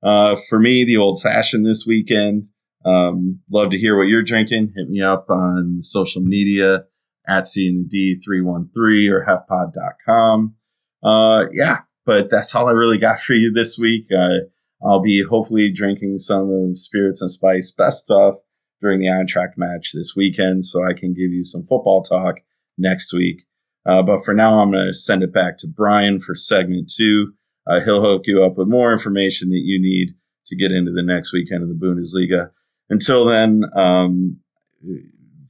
Uh, 0.03 0.35
for 0.49 0.59
me, 0.59 0.83
the 0.83 0.97
old 0.97 1.21
fashioned 1.21 1.65
this 1.65 1.85
weekend. 1.87 2.47
Um, 2.85 3.41
love 3.49 3.71
to 3.71 3.77
hear 3.77 3.97
what 3.97 4.07
you're 4.07 4.23
drinking. 4.23 4.73
Hit 4.75 4.89
me 4.89 5.01
up 5.01 5.29
on 5.29 5.79
social 5.81 6.21
media 6.21 6.85
at 7.27 7.47
C 7.47 7.67
and 7.67 7.89
the 7.89 8.19
D313 8.27 9.11
or 9.11 9.25
hefpod.com. 9.25 10.55
Uh, 11.03 11.45
yeah, 11.51 11.79
but 12.05 12.29
that's 12.29 12.53
all 12.53 12.67
I 12.67 12.71
really 12.71 12.97
got 12.97 13.19
for 13.19 13.33
you 13.33 13.51
this 13.51 13.77
week. 13.77 14.07
Uh, 14.11 14.45
I'll 14.85 15.01
be 15.01 15.23
hopefully 15.23 15.71
drinking 15.71 16.19
some 16.19 16.51
of 16.51 16.77
Spirits 16.77 17.21
and 17.21 17.31
Spice 17.31 17.71
best 17.71 18.05
stuff 18.05 18.35
during 18.81 18.99
the 18.99 19.07
Eintracht 19.07 19.57
match 19.57 19.91
this 19.93 20.13
weekend 20.15 20.65
so 20.65 20.83
I 20.83 20.93
can 20.93 21.13
give 21.13 21.31
you 21.31 21.43
some 21.43 21.63
football 21.63 22.03
talk 22.03 22.35
next 22.77 23.13
week. 23.13 23.43
Uh, 23.85 24.01
but 24.01 24.23
for 24.23 24.33
now, 24.33 24.59
I'm 24.59 24.71
going 24.71 24.87
to 24.87 24.93
send 24.93 25.23
it 25.23 25.33
back 25.33 25.57
to 25.59 25.67
Brian 25.67 26.19
for 26.19 26.35
segment 26.35 26.91
two. 26.95 27.33
Uh, 27.67 27.79
he'll 27.83 28.01
hook 28.01 28.27
you 28.27 28.43
up 28.43 28.57
with 28.57 28.67
more 28.67 28.91
information 28.91 29.49
that 29.49 29.61
you 29.63 29.81
need 29.81 30.15
to 30.47 30.55
get 30.55 30.71
into 30.71 30.91
the 30.91 31.03
next 31.03 31.33
weekend 31.33 31.63
of 31.63 31.69
the 31.69 31.75
Bundesliga. 31.75 32.51
Until 32.89 33.25
then, 33.25 33.63
um, 33.75 34.37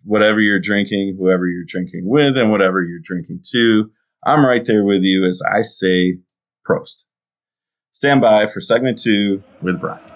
whatever 0.04 0.40
you're 0.40 0.60
drinking, 0.60 1.18
whoever 1.20 1.48
you're 1.48 1.66
drinking 1.68 2.04
with, 2.06 2.38
and 2.38 2.52
whatever 2.52 2.82
you're 2.82 3.00
drinking 3.04 3.42
to, 3.52 3.92
I'm 4.26 4.46
right 4.46 4.66
there 4.66 4.84
with 4.84 5.04
you 5.04 5.26
as 5.26 5.42
I 5.52 5.62
say 5.62 6.20
Prost. 6.68 7.06
Stand 7.92 8.22
by 8.22 8.48
for 8.48 8.60
segment 8.60 8.98
two 8.98 9.44
with 9.62 9.80
Brian. 9.80 10.15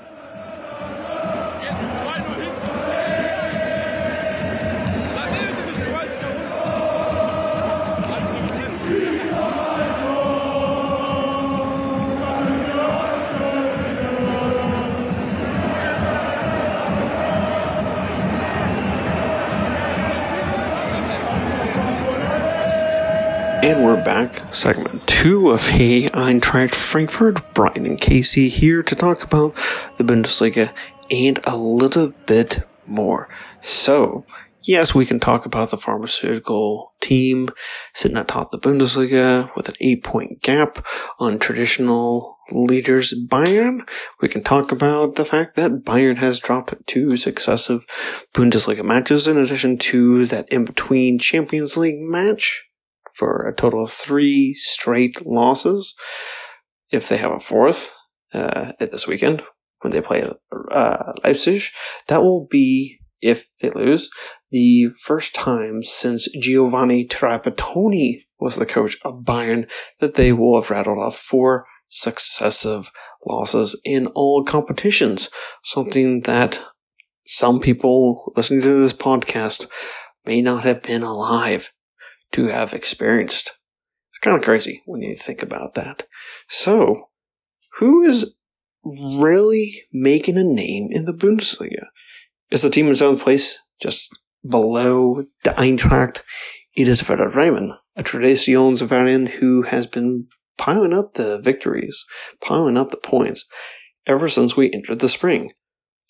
Back, 24.25 24.53
segment 24.53 25.07
two 25.07 25.49
of 25.49 25.67
Hey 25.67 26.09
Eintracht 26.09 26.75
Frankfurt. 26.75 27.53
Brian 27.53 27.85
and 27.85 28.01
Casey 28.01 28.49
here 28.49 28.83
to 28.83 28.93
talk 28.93 29.23
about 29.23 29.55
the 29.95 30.03
Bundesliga 30.03 30.73
and 31.09 31.39
a 31.45 31.55
little 31.55 32.11
bit 32.25 32.67
more. 32.85 33.29
So, 33.61 34.25
yes, 34.61 34.93
we 34.93 35.05
can 35.05 35.21
talk 35.21 35.45
about 35.45 35.69
the 35.69 35.77
pharmaceutical 35.77 36.93
team 36.99 37.47
sitting 37.93 38.17
atop 38.17 38.51
the 38.51 38.59
Bundesliga 38.59 39.55
with 39.55 39.69
an 39.69 39.75
eight 39.79 40.03
point 40.03 40.41
gap 40.41 40.85
on 41.17 41.39
traditional 41.39 42.39
leaders 42.51 43.13
Bayern. 43.13 43.87
We 44.21 44.27
can 44.27 44.43
talk 44.43 44.73
about 44.73 45.15
the 45.15 45.23
fact 45.23 45.55
that 45.55 45.85
Bayern 45.85 46.17
has 46.17 46.41
dropped 46.41 46.75
two 46.87 47.15
successive 47.15 47.85
Bundesliga 48.33 48.83
matches 48.83 49.29
in 49.29 49.37
addition 49.37 49.77
to 49.77 50.25
that 50.25 50.49
in 50.49 50.65
between 50.65 51.19
Champions 51.19 51.77
League 51.77 52.01
match 52.01 52.68
for 53.19 53.45
a 53.45 53.53
total 53.53 53.83
of 53.83 53.91
three 53.91 54.53
straight 54.53 55.25
losses. 55.25 55.93
If 56.91 57.09
they 57.09 57.17
have 57.17 57.31
a 57.31 57.39
fourth 57.39 57.95
uh, 58.33 58.71
this 58.79 59.07
weekend 59.07 59.43
when 59.81 59.93
they 59.93 60.01
play 60.01 60.23
uh, 60.71 61.13
Leipzig, 61.23 61.63
that 62.07 62.21
will 62.21 62.47
be, 62.49 62.99
if 63.21 63.49
they 63.59 63.69
lose, 63.71 64.09
the 64.51 64.89
first 64.97 65.35
time 65.35 65.83
since 65.83 66.27
Giovanni 66.39 67.05
Trapattoni 67.05 68.23
was 68.39 68.55
the 68.55 68.65
coach 68.65 68.97
of 69.03 69.23
Bayern 69.23 69.69
that 69.99 70.15
they 70.15 70.31
will 70.31 70.59
have 70.59 70.71
rattled 70.71 70.97
off 70.97 71.17
four 71.17 71.65
successive 71.89 72.91
losses 73.27 73.79
in 73.83 74.07
all 74.07 74.43
competitions. 74.43 75.29
Something 75.63 76.21
that 76.21 76.63
some 77.25 77.59
people 77.59 78.31
listening 78.35 78.61
to 78.61 78.73
this 78.81 78.93
podcast 78.93 79.67
may 80.25 80.41
not 80.41 80.63
have 80.63 80.81
been 80.81 81.03
alive 81.03 81.71
to 82.33 82.47
have 82.47 82.73
experienced. 82.73 83.55
It's 84.11 84.19
kind 84.19 84.37
of 84.37 84.43
crazy 84.43 84.81
when 84.85 85.01
you 85.01 85.15
think 85.15 85.41
about 85.43 85.75
that. 85.75 86.03
So, 86.47 87.09
who 87.79 88.03
is 88.03 88.35
really 88.83 89.83
making 89.91 90.37
a 90.37 90.43
name 90.43 90.89
in 90.91 91.05
the 91.05 91.13
Bundesliga? 91.13 91.87
Is 92.51 92.63
the 92.63 92.69
team 92.69 92.87
in 92.87 92.95
seventh 92.95 93.21
place 93.21 93.59
just 93.81 94.09
below 94.47 95.23
the 95.43 95.51
Eintracht? 95.51 96.23
It 96.75 96.87
is 96.87 97.07
Werder 97.07 97.29
Bremen, 97.29 97.73
a 97.95 98.03
Traditionsverein 98.03 99.29
who 99.29 99.63
has 99.63 99.87
been 99.87 100.27
piling 100.57 100.93
up 100.93 101.13
the 101.13 101.39
victories, 101.39 102.05
piling 102.41 102.77
up 102.77 102.89
the 102.89 102.97
points 102.97 103.45
ever 104.05 104.27
since 104.27 104.55
we 104.55 104.71
entered 104.71 104.99
the 104.99 105.09
spring. 105.09 105.51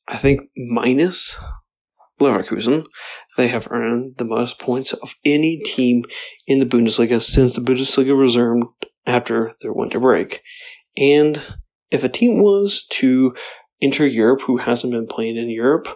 I 0.08 0.16
think 0.18 0.42
minus 0.56 1.40
Leverkusen, 2.20 2.86
they 3.38 3.48
have 3.48 3.68
earned 3.72 4.18
the 4.18 4.26
most 4.26 4.60
points 4.60 4.94
of 4.94 5.16
any 5.26 5.58
team 5.58 6.04
in 6.48 6.60
the 6.60 6.66
Bundesliga 6.66 7.22
since 7.22 7.56
the 7.56 7.62
Bundesliga 7.62 8.20
resumed 8.20 8.66
after 9.06 9.54
their 9.62 9.74
winter 9.74 10.00
break. 10.00 10.42
And 10.98 11.42
if 11.92 12.04
a 12.04 12.10
team 12.10 12.42
was 12.42 12.86
to 12.92 13.34
enter 13.82 14.06
Europe 14.06 14.42
who 14.46 14.58
hasn't 14.58 14.94
been 14.94 15.08
playing 15.08 15.38
in 15.38 15.50
Europe, 15.50 15.88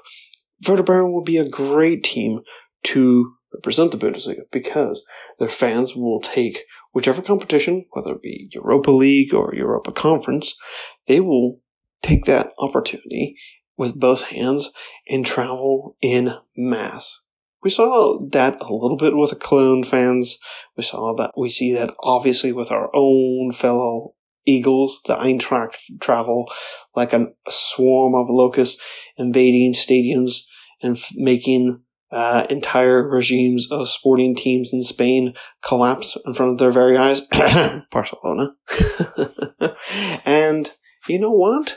Werder 0.67 0.83
Bremen 0.83 1.13
would 1.13 1.25
be 1.25 1.37
a 1.37 1.47
great 1.47 2.03
team 2.03 2.41
to 2.83 3.35
represent 3.53 3.91
the 3.91 3.97
Bundesliga 3.97 4.43
because 4.51 5.05
their 5.39 5.47
fans 5.47 5.95
will 5.95 6.19
take 6.19 6.63
whichever 6.93 7.21
competition, 7.21 7.85
whether 7.91 8.13
it 8.13 8.21
be 8.21 8.49
Europa 8.51 8.91
League 8.91 9.33
or 9.33 9.53
Europa 9.53 9.91
Conference, 9.91 10.55
they 11.07 11.19
will 11.19 11.59
take 12.01 12.25
that 12.25 12.51
opportunity 12.59 13.35
with 13.83 13.99
both 13.99 14.29
hands 14.29 14.71
and 15.09 15.25
travel 15.25 15.97
in 16.01 16.33
mass. 16.55 17.21
We 17.61 17.69
saw 17.69 18.17
that 18.31 18.55
a 18.61 18.73
little 18.73 18.95
bit 18.95 19.13
with 19.13 19.31
the 19.31 19.35
Köln 19.35 19.85
fans. 19.85 20.37
We 20.77 20.83
saw 20.83 21.13
that, 21.15 21.31
we 21.35 21.49
see 21.49 21.73
that 21.73 21.93
obviously 22.01 22.53
with 22.53 22.71
our 22.71 22.89
own 22.93 23.51
fellow 23.51 24.15
Eagles, 24.45 25.01
the 25.05 25.15
Eintracht 25.15 25.77
travel 25.99 26.49
like 26.95 27.11
a 27.11 27.27
swarm 27.49 28.15
of 28.15 28.29
locusts 28.29 28.81
invading 29.17 29.73
stadiums 29.73 30.45
and 30.81 30.95
f- 30.95 31.11
making 31.15 31.81
uh, 32.09 32.45
entire 32.49 33.05
regimes 33.05 33.69
of 33.69 33.89
sporting 33.89 34.33
teams 34.33 34.71
in 34.71 34.81
Spain 34.81 35.33
collapse 35.61 36.17
in 36.25 36.33
front 36.33 36.53
of 36.53 36.57
their 36.57 36.71
very 36.71 36.95
eyes. 36.95 37.19
Barcelona. 37.91 38.55
and 40.25 40.71
you 41.09 41.19
know 41.19 41.31
what? 41.31 41.75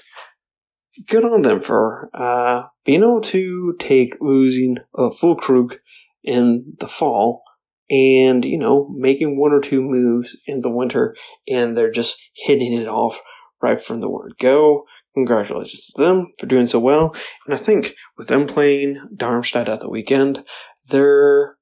Good 1.08 1.24
on 1.24 1.42
them 1.42 1.60
for 1.60 2.10
uh, 2.14 2.64
being 2.84 3.02
able 3.02 3.20
to 3.20 3.74
take 3.78 4.20
losing 4.20 4.78
a 4.94 5.10
Füllkrug 5.10 5.78
in 6.22 6.74
the 6.78 6.88
fall 6.88 7.42
and, 7.90 8.44
you 8.44 8.58
know, 8.58 8.92
making 8.96 9.38
one 9.38 9.52
or 9.52 9.60
two 9.60 9.82
moves 9.82 10.36
in 10.46 10.60
the 10.60 10.70
winter 10.70 11.14
and 11.48 11.76
they're 11.76 11.90
just 11.90 12.20
hitting 12.34 12.72
it 12.72 12.88
off 12.88 13.20
right 13.62 13.80
from 13.80 14.00
the 14.00 14.10
word 14.10 14.32
go. 14.38 14.84
Congratulations 15.14 15.92
to 15.92 16.02
them 16.02 16.32
for 16.38 16.46
doing 16.46 16.66
so 16.66 16.78
well. 16.78 17.14
And 17.46 17.54
I 17.54 17.56
think 17.56 17.94
with 18.18 18.28
them 18.28 18.46
playing 18.46 19.00
Darmstadt 19.16 19.68
at 19.68 19.80
the 19.80 19.88
weekend, 19.88 20.44
their 20.88 21.56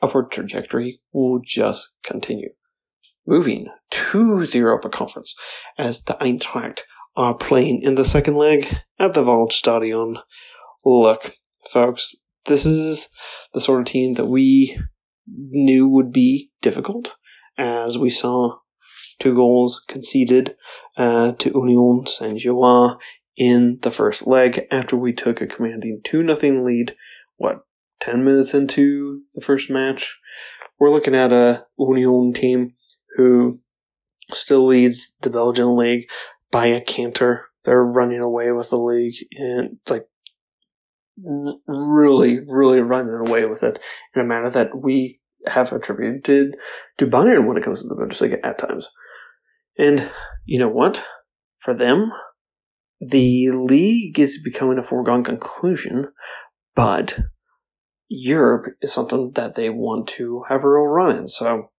upward 0.00 0.30
trajectory 0.30 0.98
will 1.12 1.40
just 1.44 1.92
continue. 2.02 2.50
Moving 3.26 3.68
to 3.90 4.46
the 4.46 4.58
Europa 4.58 4.88
Conference 4.88 5.36
as 5.76 6.04
the 6.04 6.14
Eintracht 6.14 6.80
are 7.16 7.34
playing 7.34 7.82
in 7.82 7.94
the 7.94 8.04
second 8.04 8.36
leg 8.36 8.78
at 8.98 9.14
the 9.14 9.22
Waldstadion. 9.22 10.16
Look, 10.84 11.36
folks, 11.70 12.14
this 12.46 12.66
is 12.66 13.08
the 13.52 13.60
sort 13.60 13.80
of 13.80 13.86
team 13.86 14.14
that 14.14 14.26
we 14.26 14.78
knew 15.26 15.88
would 15.88 16.12
be 16.12 16.50
difficult, 16.60 17.16
as 17.56 17.98
we 17.98 18.10
saw 18.10 18.56
two 19.18 19.34
goals 19.34 19.84
conceded 19.86 20.56
uh, 20.96 21.32
to 21.32 21.52
Union 21.54 22.06
Saint-Gilloise 22.06 22.96
in 23.36 23.78
the 23.82 23.90
first 23.90 24.26
leg 24.26 24.66
after 24.70 24.96
we 24.96 25.12
took 25.12 25.40
a 25.40 25.46
commanding 25.46 26.00
2 26.04 26.34
0 26.34 26.64
lead, 26.64 26.96
what, 27.36 27.60
10 28.00 28.24
minutes 28.24 28.52
into 28.52 29.22
the 29.34 29.40
first 29.40 29.70
match? 29.70 30.18
We're 30.78 30.90
looking 30.90 31.14
at 31.14 31.32
a 31.32 31.66
Union 31.78 32.32
team 32.32 32.74
who 33.16 33.60
still 34.32 34.66
leads 34.66 35.14
the 35.20 35.30
Belgian 35.30 35.76
league 35.76 36.06
by 36.52 36.66
a 36.66 36.80
canter. 36.80 37.46
They're 37.64 37.82
running 37.82 38.20
away 38.20 38.52
with 38.52 38.70
the 38.70 38.76
league 38.76 39.16
and 39.36 39.78
like 39.90 40.06
really, 41.66 42.40
really 42.48 42.80
running 42.80 43.28
away 43.28 43.46
with 43.46 43.64
it 43.64 43.82
in 44.14 44.22
a 44.22 44.24
manner 44.24 44.50
that 44.50 44.70
we 44.80 45.20
have 45.46 45.72
attributed 45.72 46.56
to 46.98 47.06
Bayern 47.06 47.46
when 47.48 47.56
it 47.56 47.64
comes 47.64 47.82
to 47.82 47.88
the 47.88 47.96
Bundesliga 47.96 48.38
at 48.44 48.58
times. 48.58 48.88
And 49.76 50.10
you 50.44 50.58
know 50.58 50.68
what? 50.68 51.04
For 51.58 51.74
them, 51.74 52.12
the 53.00 53.50
league 53.50 54.18
is 54.18 54.40
becoming 54.42 54.78
a 54.78 54.82
foregone 54.82 55.24
conclusion, 55.24 56.08
but 56.74 57.18
Europe 58.08 58.66
is 58.80 58.92
something 58.92 59.32
that 59.32 59.54
they 59.54 59.70
want 59.70 60.06
to 60.08 60.44
have 60.48 60.62
a 60.62 60.68
real 60.68 60.86
run 60.86 61.16
in. 61.16 61.28
So 61.28 61.71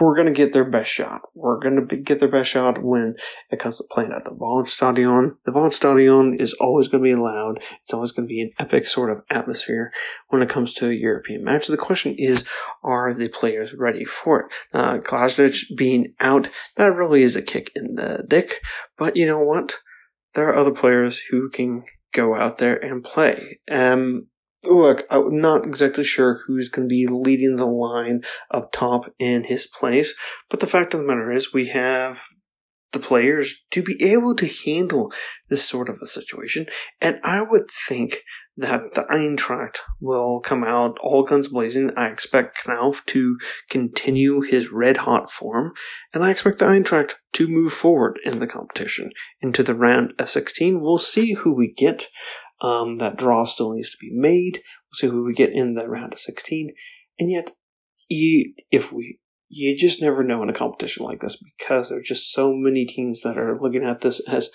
we're 0.00 0.14
going 0.14 0.26
to 0.26 0.32
get 0.32 0.52
their 0.52 0.64
best 0.64 0.90
shot. 0.90 1.22
We're 1.34 1.58
going 1.58 1.86
to 1.86 1.96
get 1.96 2.20
their 2.20 2.28
best 2.28 2.50
shot 2.50 2.82
when 2.82 3.16
it 3.50 3.58
comes 3.58 3.78
to 3.78 3.84
playing 3.90 4.12
at 4.12 4.24
the 4.24 4.32
Waldstadion. 4.32 5.36
The 5.44 5.52
Waldstadion 5.52 6.40
is 6.40 6.54
always 6.54 6.88
going 6.88 7.04
to 7.04 7.10
be 7.10 7.14
loud. 7.14 7.62
It's 7.82 7.92
always 7.92 8.10
going 8.10 8.26
to 8.26 8.32
be 8.32 8.40
an 8.40 8.52
epic 8.58 8.86
sort 8.86 9.10
of 9.10 9.22
atmosphere 9.30 9.92
when 10.28 10.42
it 10.42 10.48
comes 10.48 10.72
to 10.74 10.88
a 10.88 10.94
European 10.94 11.44
match. 11.44 11.66
The 11.66 11.76
question 11.76 12.14
is, 12.16 12.44
are 12.82 13.12
the 13.12 13.28
players 13.28 13.74
ready 13.74 14.04
for 14.04 14.40
it? 14.40 14.52
Uh, 14.72 14.98
Glasnich 14.98 15.76
being 15.76 16.14
out, 16.20 16.48
that 16.76 16.94
really 16.94 17.22
is 17.22 17.36
a 17.36 17.42
kick 17.42 17.70
in 17.76 17.96
the 17.96 18.24
dick. 18.26 18.62
But 18.96 19.16
you 19.16 19.26
know 19.26 19.40
what? 19.40 19.80
There 20.34 20.48
are 20.48 20.56
other 20.56 20.72
players 20.72 21.20
who 21.30 21.50
can 21.50 21.84
go 22.12 22.34
out 22.34 22.58
there 22.58 22.82
and 22.82 23.02
play. 23.02 23.58
Um, 23.70 24.28
look, 24.64 25.06
I'm 25.10 25.40
not 25.40 25.66
exactly 25.66 26.04
sure 26.04 26.40
who's 26.46 26.68
going 26.68 26.88
to 26.88 26.92
be 26.92 27.06
leading 27.06 27.56
the 27.56 27.66
line 27.66 28.22
up 28.50 28.72
top 28.72 29.12
in 29.18 29.44
his 29.44 29.66
place, 29.66 30.14
but 30.48 30.60
the 30.60 30.66
fact 30.66 30.94
of 30.94 31.00
the 31.00 31.06
matter 31.06 31.32
is 31.32 31.52
we 31.52 31.68
have 31.68 32.22
the 32.92 32.98
players 32.98 33.64
to 33.70 33.82
be 33.82 34.02
able 34.02 34.34
to 34.34 34.50
handle 34.64 35.12
this 35.48 35.62
sort 35.62 35.88
of 35.88 35.98
a 36.02 36.06
situation. 36.06 36.66
And 37.00 37.20
I 37.22 37.42
would 37.42 37.68
think 37.70 38.22
that 38.56 38.94
the 38.94 39.02
Eintracht 39.04 39.78
will 40.00 40.40
come 40.40 40.64
out 40.64 40.98
all 41.00 41.22
guns 41.22 41.48
blazing. 41.48 41.92
I 41.96 42.08
expect 42.08 42.64
Knauff 42.66 43.04
to 43.06 43.38
continue 43.70 44.40
his 44.40 44.72
red 44.72 44.98
hot 44.98 45.30
form, 45.30 45.72
and 46.12 46.24
I 46.24 46.30
expect 46.30 46.58
the 46.58 46.66
Eintracht 46.66 47.14
to 47.34 47.48
move 47.48 47.72
forward 47.72 48.18
in 48.24 48.38
the 48.38 48.46
competition 48.46 49.12
into 49.40 49.62
the 49.62 49.74
round 49.74 50.12
of 50.18 50.28
16. 50.28 50.80
We'll 50.80 50.98
see 50.98 51.34
who 51.34 51.54
we 51.54 51.72
get. 51.72 52.08
Um, 52.62 52.98
that 52.98 53.16
draw 53.16 53.44
still 53.44 53.72
needs 53.72 53.90
to 53.90 53.96
be 53.98 54.10
made. 54.12 54.56
We'll 54.56 54.92
see 54.92 55.06
who 55.06 55.24
we 55.24 55.32
get 55.32 55.52
in 55.52 55.74
the 55.74 55.88
round 55.88 56.12
of 56.12 56.18
16. 56.18 56.70
And 57.18 57.30
yet, 57.30 57.52
you, 58.08 58.52
if 58.70 58.92
we, 58.92 59.18
you 59.48 59.76
just 59.76 60.02
never 60.02 60.22
know 60.22 60.42
in 60.42 60.50
a 60.50 60.54
competition 60.54 61.04
like 61.04 61.20
this 61.20 61.42
because 61.42 61.88
there 61.88 61.98
are 61.98 62.02
just 62.02 62.32
so 62.32 62.54
many 62.54 62.84
teams 62.84 63.22
that 63.22 63.38
are 63.38 63.58
looking 63.60 63.84
at 63.84 64.02
this 64.02 64.20
as 64.28 64.50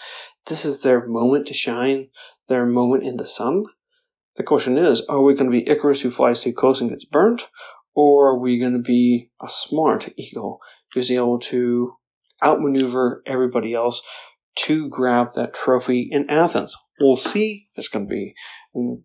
this 0.46 0.66
is 0.66 0.82
their 0.82 1.08
moment 1.08 1.48
to 1.48 1.54
shine, 1.54 2.10
their 2.48 2.66
moment 2.66 3.04
in 3.04 3.18
the 3.18 3.26
sun. 3.26 3.66
The 4.36 4.44
question 4.44 4.78
is, 4.78 5.02
are 5.08 5.22
we 5.22 5.34
going 5.34 5.50
to 5.50 5.58
be 5.58 5.68
Icarus 5.68 6.02
who 6.02 6.10
flies 6.10 6.42
too 6.42 6.54
close 6.54 6.82
and 6.82 6.90
gets 6.90 7.06
burnt? 7.06 7.50
Or 7.96 8.32
are 8.32 8.40
we 8.40 8.60
going 8.60 8.74
to 8.74 8.80
be 8.80 9.32
a 9.42 9.50
smart 9.50 10.10
eagle 10.18 10.60
who's 10.94 11.10
able 11.10 11.40
to 11.40 11.94
outmaneuver 12.44 13.24
everybody 13.26 13.74
else 13.74 14.02
to 14.56 14.90
grab 14.90 15.30
that 15.36 15.54
trophy 15.54 16.08
in 16.12 16.30
Athens. 16.30 16.76
We'll 17.00 17.18
see. 17.18 17.68
It's 17.76 17.88
going 17.88 18.08
to 18.08 18.10
be 18.10 18.34
a 18.76 18.96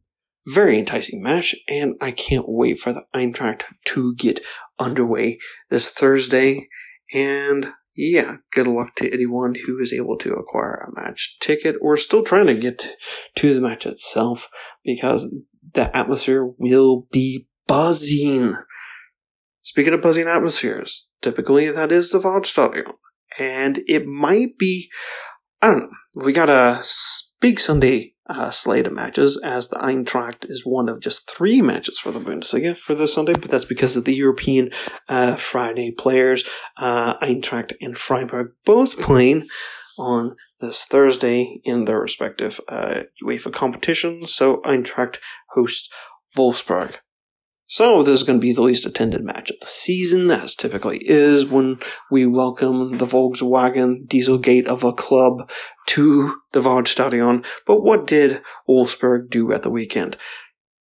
very 0.46 0.78
enticing 0.78 1.22
match, 1.22 1.54
and 1.68 1.94
I 2.00 2.12
can't 2.12 2.46
wait 2.48 2.78
for 2.78 2.92
the 2.92 3.04
Eintracht 3.14 3.64
to 3.86 4.14
get 4.14 4.40
underway 4.78 5.38
this 5.68 5.92
Thursday. 5.92 6.68
And 7.12 7.72
yeah, 7.94 8.36
good 8.52 8.66
luck 8.66 8.94
to 8.96 9.12
anyone 9.12 9.54
who 9.66 9.78
is 9.78 9.92
able 9.92 10.16
to 10.18 10.32
acquire 10.34 10.88
a 10.88 11.00
match 11.00 11.38
ticket 11.40 11.76
or 11.80 11.96
still 11.96 12.22
trying 12.22 12.46
to 12.46 12.54
get 12.54 12.96
to 13.36 13.52
the 13.52 13.60
match 13.60 13.84
itself 13.84 14.48
because 14.84 15.34
the 15.74 15.94
atmosphere 15.96 16.46
will 16.58 17.06
be 17.12 17.48
buzzing. 17.66 18.56
Speaking 19.62 19.92
of 19.92 20.00
buzzing 20.00 20.26
atmospheres, 20.26 21.08
typically 21.20 21.70
that 21.70 21.92
is 21.92 22.10
the 22.10 22.18
Waldstadion. 22.18 22.92
And 23.38 23.82
it 23.86 24.06
might 24.06 24.58
be 24.58 24.90
I 25.62 25.68
don't 25.68 25.80
know. 25.80 26.24
We 26.24 26.32
got 26.32 26.48
a 26.48 26.82
big 27.40 27.60
Sunday 27.60 28.14
uh, 28.28 28.50
slate 28.50 28.86
of 28.86 28.92
matches, 28.92 29.40
as 29.42 29.68
the 29.68 29.76
Eintracht 29.76 30.48
is 30.48 30.64
one 30.64 30.88
of 30.88 31.00
just 31.00 31.28
three 31.28 31.60
matches 31.60 31.98
for 31.98 32.12
the 32.12 32.20
Bundesliga 32.20 32.76
for 32.76 32.94
this 32.94 33.14
Sunday, 33.14 33.32
but 33.32 33.50
that's 33.50 33.64
because 33.64 33.96
of 33.96 34.04
the 34.04 34.14
European 34.14 34.70
uh, 35.08 35.34
Friday 35.34 35.90
players. 35.90 36.48
Uh, 36.76 37.18
Eintracht 37.18 37.72
and 37.80 37.98
Freiburg 37.98 38.52
both 38.64 39.00
playing 39.00 39.42
on 39.98 40.36
this 40.60 40.84
Thursday 40.84 41.60
in 41.64 41.84
their 41.84 42.00
respective 42.00 42.60
uh, 42.68 43.02
UEFA 43.22 43.52
competitions. 43.52 44.32
So 44.32 44.58
Eintracht 44.58 45.18
hosts 45.54 45.90
Wolfsburg. 46.36 46.96
So 47.72 48.02
this 48.02 48.18
is 48.18 48.26
going 48.26 48.40
to 48.40 48.44
be 48.44 48.52
the 48.52 48.64
least 48.64 48.84
attended 48.84 49.24
match 49.24 49.48
of 49.48 49.60
the 49.60 49.66
season, 49.68 50.28
as 50.28 50.56
typically 50.56 50.98
is 51.04 51.46
when 51.46 51.78
we 52.10 52.26
welcome 52.26 52.98
the 52.98 53.06
Volkswagen 53.06 54.08
Dieselgate 54.08 54.66
of 54.66 54.82
a 54.82 54.92
club 54.92 55.48
to 55.86 56.40
the 56.50 56.60
Waldstadion. 56.62 57.46
But 57.68 57.82
what 57.82 58.08
did 58.08 58.42
Wolfsburg 58.68 59.30
do 59.30 59.52
at 59.52 59.62
the 59.62 59.70
weekend? 59.70 60.16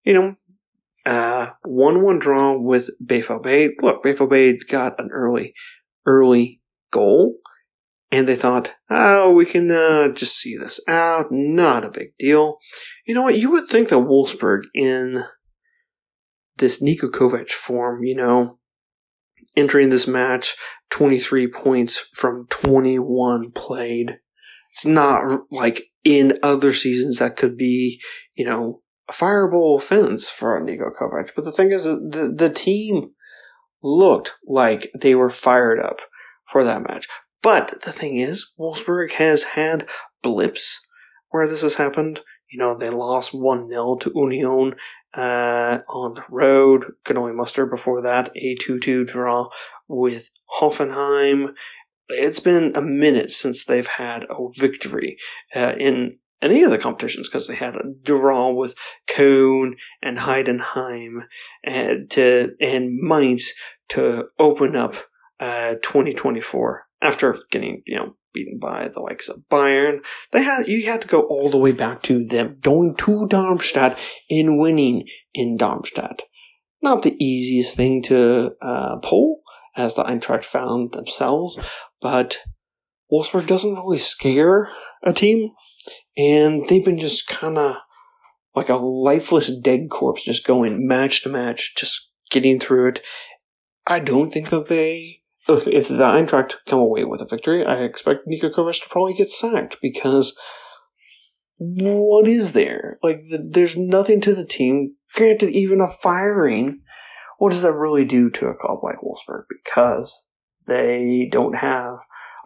You 0.03 0.13
know, 0.13 0.35
uh, 1.05 1.51
1-1 1.63 2.19
draw 2.19 2.57
with 2.57 2.89
BVB. 3.05 3.73
Look, 3.83 4.03
BVB 4.03 4.67
got 4.67 4.99
an 4.99 5.09
early, 5.11 5.53
early 6.07 6.59
goal. 6.89 7.35
And 8.11 8.27
they 8.27 8.35
thought, 8.35 8.73
oh, 8.89 9.31
we 9.31 9.45
can 9.45 9.69
uh, 9.69 10.07
just 10.07 10.37
see 10.37 10.57
this 10.57 10.79
out. 10.87 11.27
Not 11.29 11.85
a 11.85 11.91
big 11.91 12.17
deal. 12.17 12.57
You 13.05 13.13
know 13.13 13.21
what? 13.21 13.37
You 13.37 13.51
would 13.51 13.67
think 13.67 13.89
that 13.89 13.97
Wolfsburg 13.97 14.61
in 14.73 15.23
this 16.59 16.81
Niko 16.81 17.09
Kovac 17.09 17.49
form, 17.49 18.03
you 18.03 18.15
know, 18.15 18.59
entering 19.55 19.89
this 19.89 20.07
match, 20.07 20.55
23 20.91 21.47
points 21.47 22.05
from 22.13 22.47
21 22.49 23.51
played. 23.51 24.19
It's 24.69 24.85
not 24.85 25.41
like 25.51 25.83
in 26.03 26.37
other 26.43 26.73
seasons 26.73 27.19
that 27.19 27.35
could 27.35 27.57
be, 27.57 28.01
you 28.35 28.45
know, 28.45 28.81
a 29.09 29.13
fireable 29.13 29.75
offense 29.77 30.29
for 30.29 30.59
Niko 30.61 30.91
Kovac. 30.95 31.31
But 31.35 31.45
the 31.45 31.51
thing 31.51 31.71
is, 31.71 31.85
the, 31.85 32.33
the 32.35 32.49
team 32.49 33.11
looked 33.81 34.35
like 34.47 34.91
they 34.99 35.15
were 35.15 35.29
fired 35.29 35.79
up 35.79 36.01
for 36.45 36.63
that 36.63 36.83
match. 36.87 37.07
But 37.41 37.81
the 37.83 37.91
thing 37.91 38.17
is, 38.17 38.53
Wolfsburg 38.59 39.13
has 39.13 39.43
had 39.43 39.89
blips 40.21 40.85
where 41.29 41.47
this 41.47 41.61
has 41.61 41.75
happened. 41.75 42.21
You 42.51 42.59
know, 42.59 42.75
they 42.75 42.89
lost 42.89 43.33
1 43.33 43.69
0 43.69 43.95
to 43.97 44.11
Union 44.15 44.75
uh, 45.13 45.79
on 45.87 46.13
the 46.13 46.23
road. 46.29 46.85
Could 47.03 47.17
only 47.17 47.33
muster 47.33 47.65
before 47.65 48.01
that 48.01 48.31
a 48.35 48.55
2 48.55 48.79
2 48.79 49.05
draw 49.05 49.49
with 49.87 50.29
Hoffenheim. 50.59 51.53
It's 52.09 52.39
been 52.39 52.71
a 52.75 52.81
minute 52.81 53.29
since 53.29 53.65
they've 53.65 53.87
had 53.87 54.25
a 54.29 54.47
victory 54.57 55.17
uh, 55.55 55.75
in 55.77 56.17
any 56.41 56.63
of 56.63 56.71
the 56.71 56.77
competitions 56.77 57.27
because 57.27 57.47
they 57.47 57.55
had 57.55 57.75
a 57.75 57.93
draw 58.01 58.49
with 58.51 58.75
Köln 59.07 59.73
and 60.01 60.19
Heidenheim 60.19 61.23
and 61.63 62.09
to 62.11 62.51
and 62.59 62.95
Mainz 62.95 63.53
to 63.89 64.25
open 64.37 64.75
up 64.75 64.95
uh, 65.39 65.75
2024 65.81 66.87
after 67.01 67.35
getting 67.51 67.83
you 67.85 67.95
know 67.95 68.15
beaten 68.33 68.59
by 68.59 68.87
the 68.87 68.99
likes 68.99 69.29
of 69.29 69.43
Bayern. 69.49 70.05
They 70.31 70.43
had 70.43 70.67
you 70.67 70.85
had 70.85 71.01
to 71.01 71.07
go 71.07 71.21
all 71.21 71.49
the 71.49 71.57
way 71.57 71.71
back 71.71 72.01
to 72.03 72.23
them 72.23 72.57
going 72.61 72.95
to 72.95 73.27
Darmstadt 73.27 73.97
and 74.29 74.59
winning 74.59 75.07
in 75.33 75.57
Darmstadt. 75.57 76.23
Not 76.81 77.01
the 77.01 77.21
easiest 77.23 77.75
thing 77.75 78.01
to 78.03 78.51
uh, 78.61 78.97
pull, 78.97 79.41
as 79.75 79.95
the 79.95 80.03
Eintracht 80.03 80.45
found 80.45 80.93
themselves, 80.93 81.59
but 82.01 82.39
Wolfsburg 83.11 83.47
doesn't 83.47 83.75
really 83.75 83.97
scare 83.97 84.69
a 85.03 85.13
team, 85.13 85.51
and 86.17 86.67
they've 86.67 86.85
been 86.85 86.99
just 86.99 87.27
kind 87.27 87.57
of 87.57 87.77
like 88.55 88.69
a 88.69 88.75
lifeless 88.75 89.51
dead 89.57 89.89
corpse, 89.89 90.23
just 90.23 90.45
going 90.45 90.87
match 90.87 91.23
to 91.23 91.29
match, 91.29 91.75
just 91.75 92.09
getting 92.29 92.59
through 92.59 92.89
it. 92.89 93.01
I 93.85 93.99
don't 93.99 94.29
think 94.29 94.49
that 94.49 94.67
they 94.67 95.18
if 95.49 95.87
the 95.87 96.03
Eintracht 96.03 96.55
come 96.65 96.79
away 96.79 97.03
with 97.03 97.21
a 97.21 97.25
victory, 97.25 97.65
I 97.65 97.83
expect 97.83 98.27
Niko 98.27 98.53
Kovac 98.53 98.81
to 98.81 98.89
probably 98.89 99.13
get 99.13 99.29
sacked 99.29 99.77
because 99.81 100.37
what 101.57 102.27
is 102.27 102.53
there? 102.53 102.97
Like, 103.03 103.19
the, 103.29 103.45
there's 103.49 103.75
nothing 103.75 104.21
to 104.21 104.33
the 104.33 104.45
team. 104.45 104.95
Granted, 105.15 105.49
even 105.49 105.81
a 105.81 105.87
firing, 105.87 106.81
what 107.37 107.51
does 107.51 107.63
that 107.63 107.73
really 107.73 108.05
do 108.05 108.29
to 108.29 108.47
a 108.47 108.55
club 108.55 108.79
like 108.83 108.97
Wolfsburg? 109.03 109.43
Because 109.49 110.27
they 110.67 111.27
don't 111.31 111.55
have, 111.55 111.95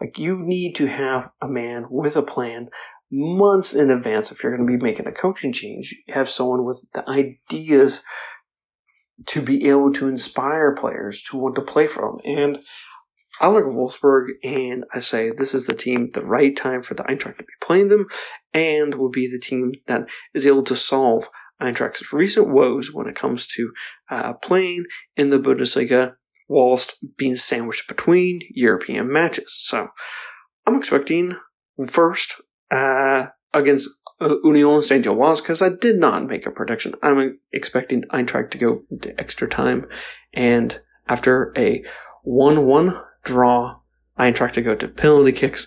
like, 0.00 0.18
you 0.18 0.38
need 0.40 0.74
to 0.76 0.86
have 0.86 1.30
a 1.40 1.48
man 1.48 1.86
with 1.90 2.16
a 2.16 2.22
plan 2.22 2.68
months 3.12 3.74
in 3.74 3.90
advance 3.90 4.32
if 4.32 4.42
you're 4.42 4.56
going 4.56 4.66
to 4.66 4.78
be 4.78 4.82
making 4.82 5.06
a 5.06 5.12
coaching 5.12 5.52
change. 5.52 5.94
Have 6.08 6.28
someone 6.28 6.64
with 6.64 6.84
the 6.92 7.08
ideas 7.08 8.02
to 9.26 9.40
be 9.40 9.68
able 9.68 9.92
to 9.92 10.08
inspire 10.08 10.74
players 10.74 11.22
to 11.22 11.36
want 11.36 11.54
to 11.54 11.62
play 11.62 11.86
for 11.86 12.02
them. 12.02 12.20
And 12.38 12.58
I 13.40 13.48
look 13.48 13.64
at 13.64 13.72
Wolfsburg 13.72 14.28
and 14.42 14.84
I 14.94 15.00
say 15.00 15.30
this 15.30 15.54
is 15.54 15.66
the 15.66 15.74
team, 15.74 16.10
the 16.12 16.24
right 16.24 16.54
time 16.54 16.82
for 16.82 16.94
the 16.94 17.02
Eintracht 17.04 17.38
to 17.38 17.44
be 17.44 17.52
playing 17.60 17.88
them, 17.88 18.06
and 18.52 18.94
will 18.94 19.10
be 19.10 19.26
the 19.26 19.40
team 19.40 19.72
that 19.86 20.08
is 20.32 20.46
able 20.46 20.62
to 20.64 20.76
solve 20.76 21.28
Eintracht's 21.60 22.12
recent 22.12 22.48
woes 22.48 22.92
when 22.92 23.06
it 23.06 23.14
comes 23.14 23.46
to 23.48 23.72
uh, 24.10 24.34
playing 24.34 24.84
in 25.16 25.30
the 25.30 25.38
Bundesliga 25.38 26.14
whilst 26.48 26.96
being 27.16 27.36
sandwiched 27.36 27.88
between 27.88 28.40
European 28.50 29.10
matches. 29.10 29.54
So 29.54 29.88
I'm 30.66 30.76
expecting 30.76 31.36
first 31.88 32.40
uh, 32.70 33.26
against 33.52 33.88
uh, 34.20 34.36
Union 34.44 34.82
Saint 34.82 35.04
Gilloise 35.04 35.40
because 35.40 35.62
I 35.62 35.70
did 35.70 35.96
not 35.96 36.26
make 36.26 36.46
a 36.46 36.50
prediction. 36.50 36.94
I'm 37.02 37.38
expecting 37.52 38.02
Eintracht 38.12 38.50
to 38.50 38.58
go 38.58 38.82
into 38.90 39.18
extra 39.18 39.48
time, 39.48 39.86
and 40.32 40.78
after 41.08 41.52
a 41.56 41.82
1 42.22 42.66
1 42.66 43.00
draw. 43.24 43.80
Eintracht 44.18 44.52
to 44.52 44.62
go 44.62 44.74
to 44.74 44.86
penalty 44.86 45.32
kicks 45.32 45.66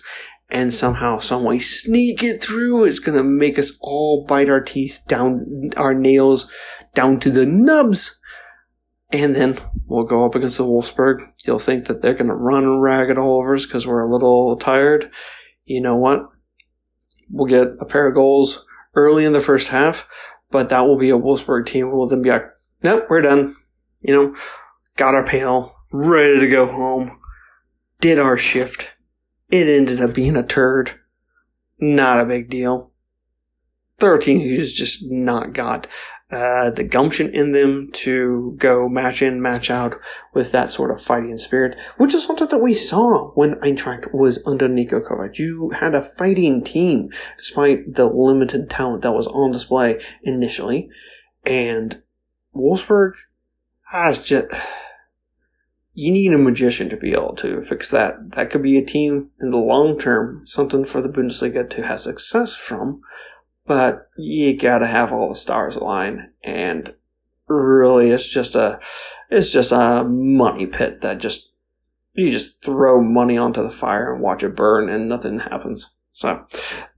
and 0.50 0.72
somehow, 0.72 1.18
someway 1.18 1.58
sneak 1.58 2.22
it 2.22 2.42
through. 2.42 2.84
It's 2.84 2.98
going 2.98 3.18
to 3.18 3.24
make 3.24 3.58
us 3.58 3.76
all 3.82 4.24
bite 4.24 4.48
our 4.48 4.60
teeth 4.60 5.00
down, 5.06 5.70
our 5.76 5.92
nails 5.92 6.50
down 6.94 7.20
to 7.20 7.30
the 7.30 7.44
nubs. 7.44 8.20
And 9.10 9.34
then 9.34 9.58
we'll 9.86 10.04
go 10.04 10.24
up 10.24 10.34
against 10.34 10.58
the 10.58 10.64
Wolfsburg. 10.64 11.20
You'll 11.46 11.58
think 11.58 11.86
that 11.86 12.00
they're 12.00 12.14
going 12.14 12.28
to 12.28 12.34
run 12.34 12.80
ragged 12.80 13.18
all 13.18 13.38
over 13.38 13.54
us 13.54 13.66
because 13.66 13.86
we're 13.86 14.02
a 14.02 14.10
little 14.10 14.56
tired. 14.56 15.10
You 15.64 15.82
know 15.82 15.96
what? 15.96 16.28
We'll 17.30 17.46
get 17.46 17.68
a 17.80 17.84
pair 17.84 18.08
of 18.08 18.14
goals 18.14 18.66
early 18.94 19.24
in 19.24 19.34
the 19.34 19.40
first 19.40 19.68
half, 19.68 20.08
but 20.50 20.70
that 20.70 20.86
will 20.86 20.98
be 20.98 21.10
a 21.10 21.18
Wolfsburg 21.18 21.66
team 21.66 21.86
who 21.86 21.96
will 21.96 22.08
then 22.08 22.22
be 22.22 22.30
like, 22.30 22.46
nope, 22.82 23.06
we're 23.10 23.20
done. 23.20 23.54
You 24.00 24.14
know, 24.14 24.36
got 24.96 25.14
our 25.14 25.24
pail, 25.24 25.76
ready 25.92 26.40
to 26.40 26.48
go 26.48 26.66
home, 26.66 27.17
did 28.00 28.18
our 28.18 28.36
shift 28.36 28.94
it 29.50 29.66
ended 29.66 30.00
up 30.00 30.14
being 30.14 30.36
a 30.36 30.42
turd. 30.42 30.92
Not 31.80 32.20
a 32.20 32.26
big 32.26 32.50
deal. 32.50 32.92
They're 33.98 34.16
a 34.16 34.20
team 34.20 34.40
who's 34.40 34.72
just 34.72 35.10
not 35.10 35.52
got 35.52 35.86
uh, 36.30 36.70
the 36.70 36.84
gumption 36.84 37.30
in 37.30 37.52
them 37.52 37.90
to 37.92 38.54
go 38.58 38.88
match 38.88 39.22
in, 39.22 39.40
match 39.40 39.70
out 39.70 39.96
with 40.34 40.52
that 40.52 40.68
sort 40.68 40.90
of 40.90 41.00
fighting 41.00 41.38
spirit, 41.38 41.78
which 41.96 42.14
is 42.14 42.24
something 42.24 42.46
that 42.48 42.58
we 42.58 42.74
saw 42.74 43.30
when 43.30 43.54
Eintracht 43.56 44.12
was 44.12 44.44
under 44.46 44.68
Niko 44.68 45.02
Kovac. 45.02 45.38
You 45.38 45.70
had 45.70 45.94
a 45.94 46.02
fighting 46.02 46.62
team 46.62 47.08
despite 47.38 47.94
the 47.94 48.06
limited 48.06 48.68
talent 48.68 49.02
that 49.02 49.12
was 49.12 49.26
on 49.28 49.50
display 49.50 49.98
initially, 50.22 50.90
and 51.44 52.02
Wolfsburg 52.54 53.14
has 53.90 54.22
just 54.22 54.48
you 56.00 56.12
need 56.12 56.32
a 56.32 56.38
magician 56.38 56.88
to 56.88 56.96
be 56.96 57.10
able 57.10 57.34
to 57.34 57.60
fix 57.60 57.90
that. 57.90 58.30
That 58.30 58.50
could 58.50 58.62
be 58.62 58.78
a 58.78 58.84
team 58.84 59.32
in 59.40 59.50
the 59.50 59.56
long 59.56 59.98
term, 59.98 60.42
something 60.46 60.84
for 60.84 61.02
the 61.02 61.08
Bundesliga 61.08 61.68
to 61.70 61.84
have 61.84 61.98
success 61.98 62.56
from, 62.56 63.00
but 63.66 64.08
you 64.16 64.56
gotta 64.56 64.86
have 64.86 65.12
all 65.12 65.28
the 65.28 65.34
stars 65.34 65.74
align, 65.74 66.30
and 66.44 66.94
really 67.48 68.12
it's 68.12 68.28
just 68.28 68.54
a, 68.54 68.78
it's 69.28 69.50
just 69.50 69.72
a 69.72 70.04
money 70.04 70.68
pit 70.68 71.00
that 71.00 71.18
just, 71.18 71.52
you 72.12 72.30
just 72.30 72.62
throw 72.62 73.02
money 73.02 73.36
onto 73.36 73.60
the 73.60 73.68
fire 73.68 74.12
and 74.14 74.22
watch 74.22 74.44
it 74.44 74.54
burn 74.54 74.88
and 74.88 75.08
nothing 75.08 75.40
happens. 75.40 75.96
So, 76.12 76.46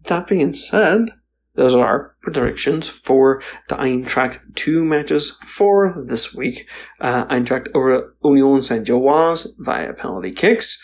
that 0.08 0.26
being 0.26 0.52
said, 0.52 1.08
those 1.54 1.74
are 1.74 1.84
our 1.84 2.16
predictions 2.22 2.88
for 2.88 3.42
the 3.68 3.74
Eintracht 3.74 4.38
2 4.54 4.84
matches 4.84 5.36
for 5.44 5.94
this 6.06 6.34
week. 6.34 6.68
Uh, 7.00 7.26
Eintracht 7.26 7.68
over 7.74 8.14
Union 8.22 8.62
Saint 8.62 8.86
Gilloise 8.86 9.54
via 9.58 9.92
penalty 9.92 10.30
kicks. 10.30 10.82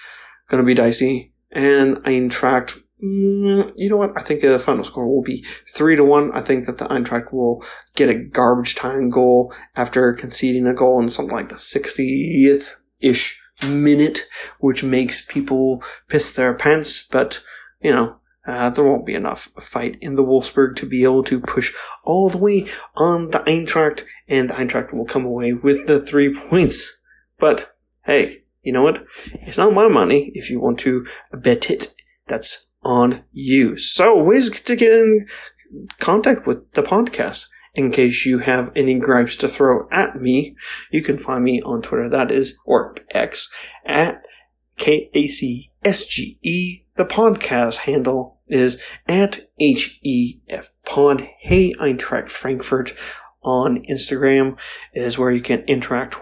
To 0.51 0.63
be 0.63 0.75
dicey. 0.75 1.33
And 1.51 1.97
Eintracht, 2.05 2.83
mm, 3.03 3.71
you 3.77 3.91
know 3.91 3.97
what? 3.97 4.13
I 4.17 4.23
think 4.23 4.41
the 4.41 4.59
final 4.59 4.85
score 4.85 5.07
will 5.09 5.23
be 5.23 5.45
3 5.69 5.97
to 5.97 6.05
1. 6.05 6.33
I 6.33 6.41
think 6.41 6.67
that 6.67 6.79
the 6.79 6.87
Eintracht 6.87 7.33
will 7.33 7.65
get 7.95 8.11
a 8.11 8.15
garbage 8.15 8.75
time 8.75 9.09
goal 9.09 9.53
after 9.75 10.13
conceding 10.13 10.67
a 10.67 10.75
goal 10.75 11.01
in 11.01 11.09
something 11.09 11.35
like 11.35 11.49
the 11.49 11.57
60th 11.57 12.77
ish 13.01 13.41
minute, 13.67 14.27
which 14.61 14.85
makes 14.85 15.25
people 15.25 15.83
piss 16.09 16.33
their 16.33 16.55
pants. 16.55 17.07
But, 17.07 17.43
you 17.81 17.93
know, 17.93 18.17
uh, 18.47 18.71
there 18.71 18.85
won't 18.85 19.07
be 19.07 19.15
enough 19.15 19.49
fight 19.61 19.97
in 20.01 20.15
the 20.15 20.25
Wolfsburg 20.25 20.77
to 20.77 20.87
be 20.87 21.03
able 21.05 21.25
to 21.25 21.41
push 21.41 21.75
all 22.05 22.31
the 22.31 22.39
way 22.39 22.67
on 22.95 23.31
the 23.31 23.41
Eintracht, 23.41 24.05
and 24.29 24.51
the 24.51 24.55
Eintracht 24.55 24.93
will 24.93 25.05
come 25.05 25.25
away 25.25 25.53
with 25.53 25.87
the 25.87 26.01
three 26.01 26.33
points. 26.33 27.01
But 27.39 27.73
hey, 28.05 28.43
you 28.63 28.73
know 28.73 28.83
what? 28.83 29.05
It's 29.43 29.59
not 29.59 29.73
my 29.73 29.89
money. 29.89 30.31
If 30.35 30.51
you 30.51 30.61
want 30.61 30.79
to 30.81 31.07
bet 31.33 31.71
it, 31.71 31.95
that's 32.27 32.73
on 32.83 33.25
you. 33.33 33.77
So 33.77 34.21
ways 34.23 34.61
to 34.61 34.77
get 34.77 34.93
in 34.93 35.27
contact 35.99 36.47
with 36.47 36.73
the 36.73 36.83
podcast. 36.83 37.47
In 37.75 37.91
case 37.91 38.25
you 38.25 38.39
have 38.39 38.73
any 38.75 38.95
gripes 38.95 39.37
to 39.37 39.49
throw 39.49 39.87
at 39.93 40.19
me, 40.19 40.57
you 40.91 41.03
can 41.03 41.19
find 41.19 41.45
me 41.45 41.61
on 41.61 41.83
Twitter. 41.83 42.09
That 42.09 42.31
is, 42.31 42.59
or 42.65 42.95
X, 43.11 43.53
at 43.85 44.25
K 44.79 45.11
A 45.13 45.27
C 45.27 45.73
S 45.85 46.07
G 46.07 46.39
E. 46.43 46.85
The 46.95 47.05
podcast 47.05 47.79
handle 47.79 48.36
is 48.49 48.83
at 49.09 49.49
HEF 49.59 50.73
Pod. 50.85 51.29
Hey 51.39 51.73
Eintracht 51.75 52.31
Frankfurt 52.31 52.95
on 53.43 53.85
Instagram 53.87 54.59
is 54.93 55.19
where 55.19 55.31
you 55.31 55.41
can 55.41 55.61
interact 55.61 56.17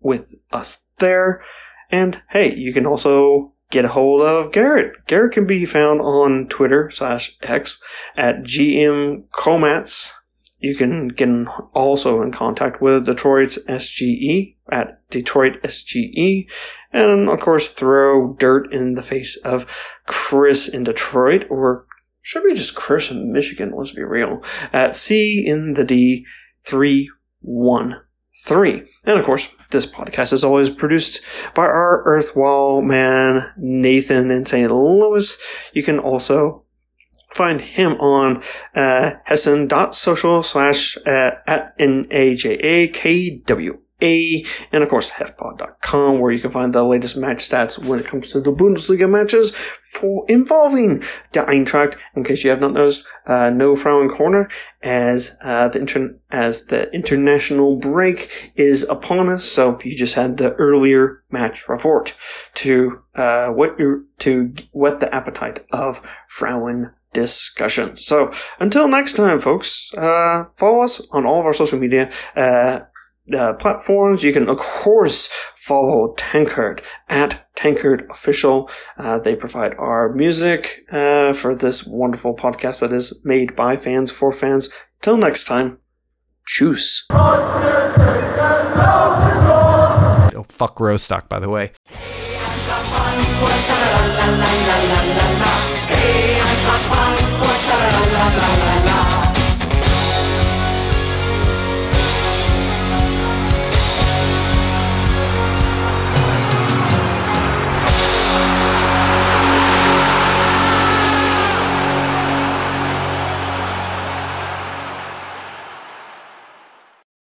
with 0.00 0.34
us 0.52 0.86
there. 0.98 1.42
And 1.90 2.22
hey, 2.30 2.54
you 2.54 2.72
can 2.72 2.86
also 2.86 3.52
get 3.70 3.84
a 3.84 3.88
hold 3.88 4.22
of 4.22 4.52
Garrett. 4.52 5.06
Garrett 5.06 5.32
can 5.32 5.46
be 5.46 5.64
found 5.64 6.00
on 6.00 6.46
Twitter 6.48 6.90
slash 6.90 7.36
X 7.42 7.82
at 8.16 8.42
GM 8.42 9.28
Komatz. 9.30 10.12
You 10.58 10.74
can 10.74 11.08
get 11.08 11.28
also 11.74 12.22
in 12.22 12.32
contact 12.32 12.80
with 12.80 13.06
Detroit's 13.06 13.58
SGE 13.66 14.56
at 14.70 15.08
Detroit 15.10 15.62
SGE, 15.62 16.50
and 16.92 17.28
of 17.28 17.40
course 17.40 17.68
throw 17.68 18.34
dirt 18.34 18.72
in 18.72 18.94
the 18.94 19.02
face 19.02 19.36
of 19.38 19.66
Chris 20.06 20.66
in 20.66 20.84
Detroit, 20.84 21.46
or 21.50 21.86
should 22.22 22.42
be 22.44 22.54
just 22.54 22.74
Chris 22.74 23.10
in 23.10 23.32
Michigan. 23.32 23.72
Let's 23.74 23.92
be 23.92 24.02
real. 24.02 24.42
At 24.72 24.96
C 24.96 25.44
in 25.46 25.74
the 25.74 25.84
D 25.84 26.26
three 26.64 27.10
one 27.40 28.00
three, 28.44 28.84
and 29.04 29.18
of 29.18 29.24
course 29.24 29.54
this 29.70 29.86
podcast 29.86 30.32
is 30.32 30.44
always 30.44 30.70
produced 30.70 31.20
by 31.54 31.62
our 31.62 32.04
Earthwall 32.06 32.84
man 32.84 33.52
Nathan 33.56 34.30
in 34.30 34.44
St. 34.44 34.70
Louis. 34.70 35.70
You 35.72 35.82
can 35.82 35.98
also 35.98 36.65
find 37.36 37.60
him 37.60 37.92
on 37.94 38.42
uh, 38.74 39.12
hessen.social 39.26 40.42
slash 40.42 40.96
uh, 41.06 41.32
at 41.46 41.74
N-A-J-A-K-W 41.78 43.78
a, 44.02 44.44
and 44.72 44.82
of 44.82 44.90
course, 44.90 45.12
hefpod.com, 45.12 46.18
where 46.18 46.30
you 46.30 46.38
can 46.38 46.50
find 46.50 46.72
the 46.72 46.84
latest 46.84 47.16
match 47.16 47.38
stats 47.38 47.82
when 47.82 47.98
it 47.98 48.06
comes 48.06 48.30
to 48.30 48.40
the 48.40 48.52
Bundesliga 48.52 49.08
matches 49.08 49.52
for 49.52 50.24
involving 50.28 50.98
the 51.32 51.40
Eintracht. 51.40 51.96
In 52.14 52.22
case 52.22 52.44
you 52.44 52.50
have 52.50 52.60
not 52.60 52.74
noticed, 52.74 53.06
uh, 53.26 53.50
no 53.50 53.74
Frauen 53.74 54.08
Corner 54.08 54.50
as 54.82 55.36
uh, 55.42 55.68
the 55.68 55.80
inter- 55.80 56.18
as 56.30 56.66
the 56.66 56.92
international 56.94 57.76
break 57.76 58.52
is 58.54 58.82
upon 58.84 59.30
us. 59.30 59.44
So 59.44 59.78
you 59.82 59.96
just 59.96 60.14
had 60.14 60.36
the 60.36 60.52
earlier 60.54 61.22
match 61.30 61.66
report 61.66 62.14
to 62.54 63.02
uh, 63.14 63.48
what 63.48 63.78
to 63.78 64.54
whet 64.72 65.00
the 65.00 65.14
appetite 65.14 65.60
of 65.72 66.06
Frauen 66.28 66.92
discussion. 67.16 67.96
So 67.96 68.30
until 68.60 68.86
next 68.88 69.14
time, 69.14 69.38
folks, 69.38 69.92
uh, 69.94 70.44
follow 70.56 70.82
us 70.82 70.94
on 71.12 71.24
all 71.26 71.40
of 71.40 71.46
our 71.46 71.54
social 71.54 71.78
media. 71.78 72.10
Uh, 72.36 72.80
uh, 73.34 73.54
platforms. 73.54 74.22
You 74.22 74.32
can, 74.32 74.48
of 74.48 74.58
course, 74.58 75.28
follow 75.56 76.14
Tankard 76.16 76.80
at 77.08 77.44
Tankard 77.56 78.06
Official. 78.08 78.70
Uh, 78.96 79.18
they 79.18 79.34
provide 79.34 79.74
our 79.78 80.12
music 80.14 80.84
uh, 80.92 81.32
for 81.32 81.52
this 81.54 81.84
wonderful 81.84 82.36
podcast 82.36 82.80
that 82.80 82.92
is 82.92 83.18
made 83.24 83.56
by 83.56 83.76
fans 83.76 84.12
for 84.12 84.30
fans. 84.30 84.68
Till 85.02 85.16
next 85.16 85.44
time, 85.44 85.78
choose. 86.46 87.04
Oh, 90.38 90.44
fuck 90.48 90.78
Rostock, 90.78 91.28
by 91.28 91.40
the 91.40 91.48
way. 91.48 91.72
Hey, 95.88 96.95
la 97.58 97.74
la 98.12 98.28
la 98.28 98.80
la 98.80 98.85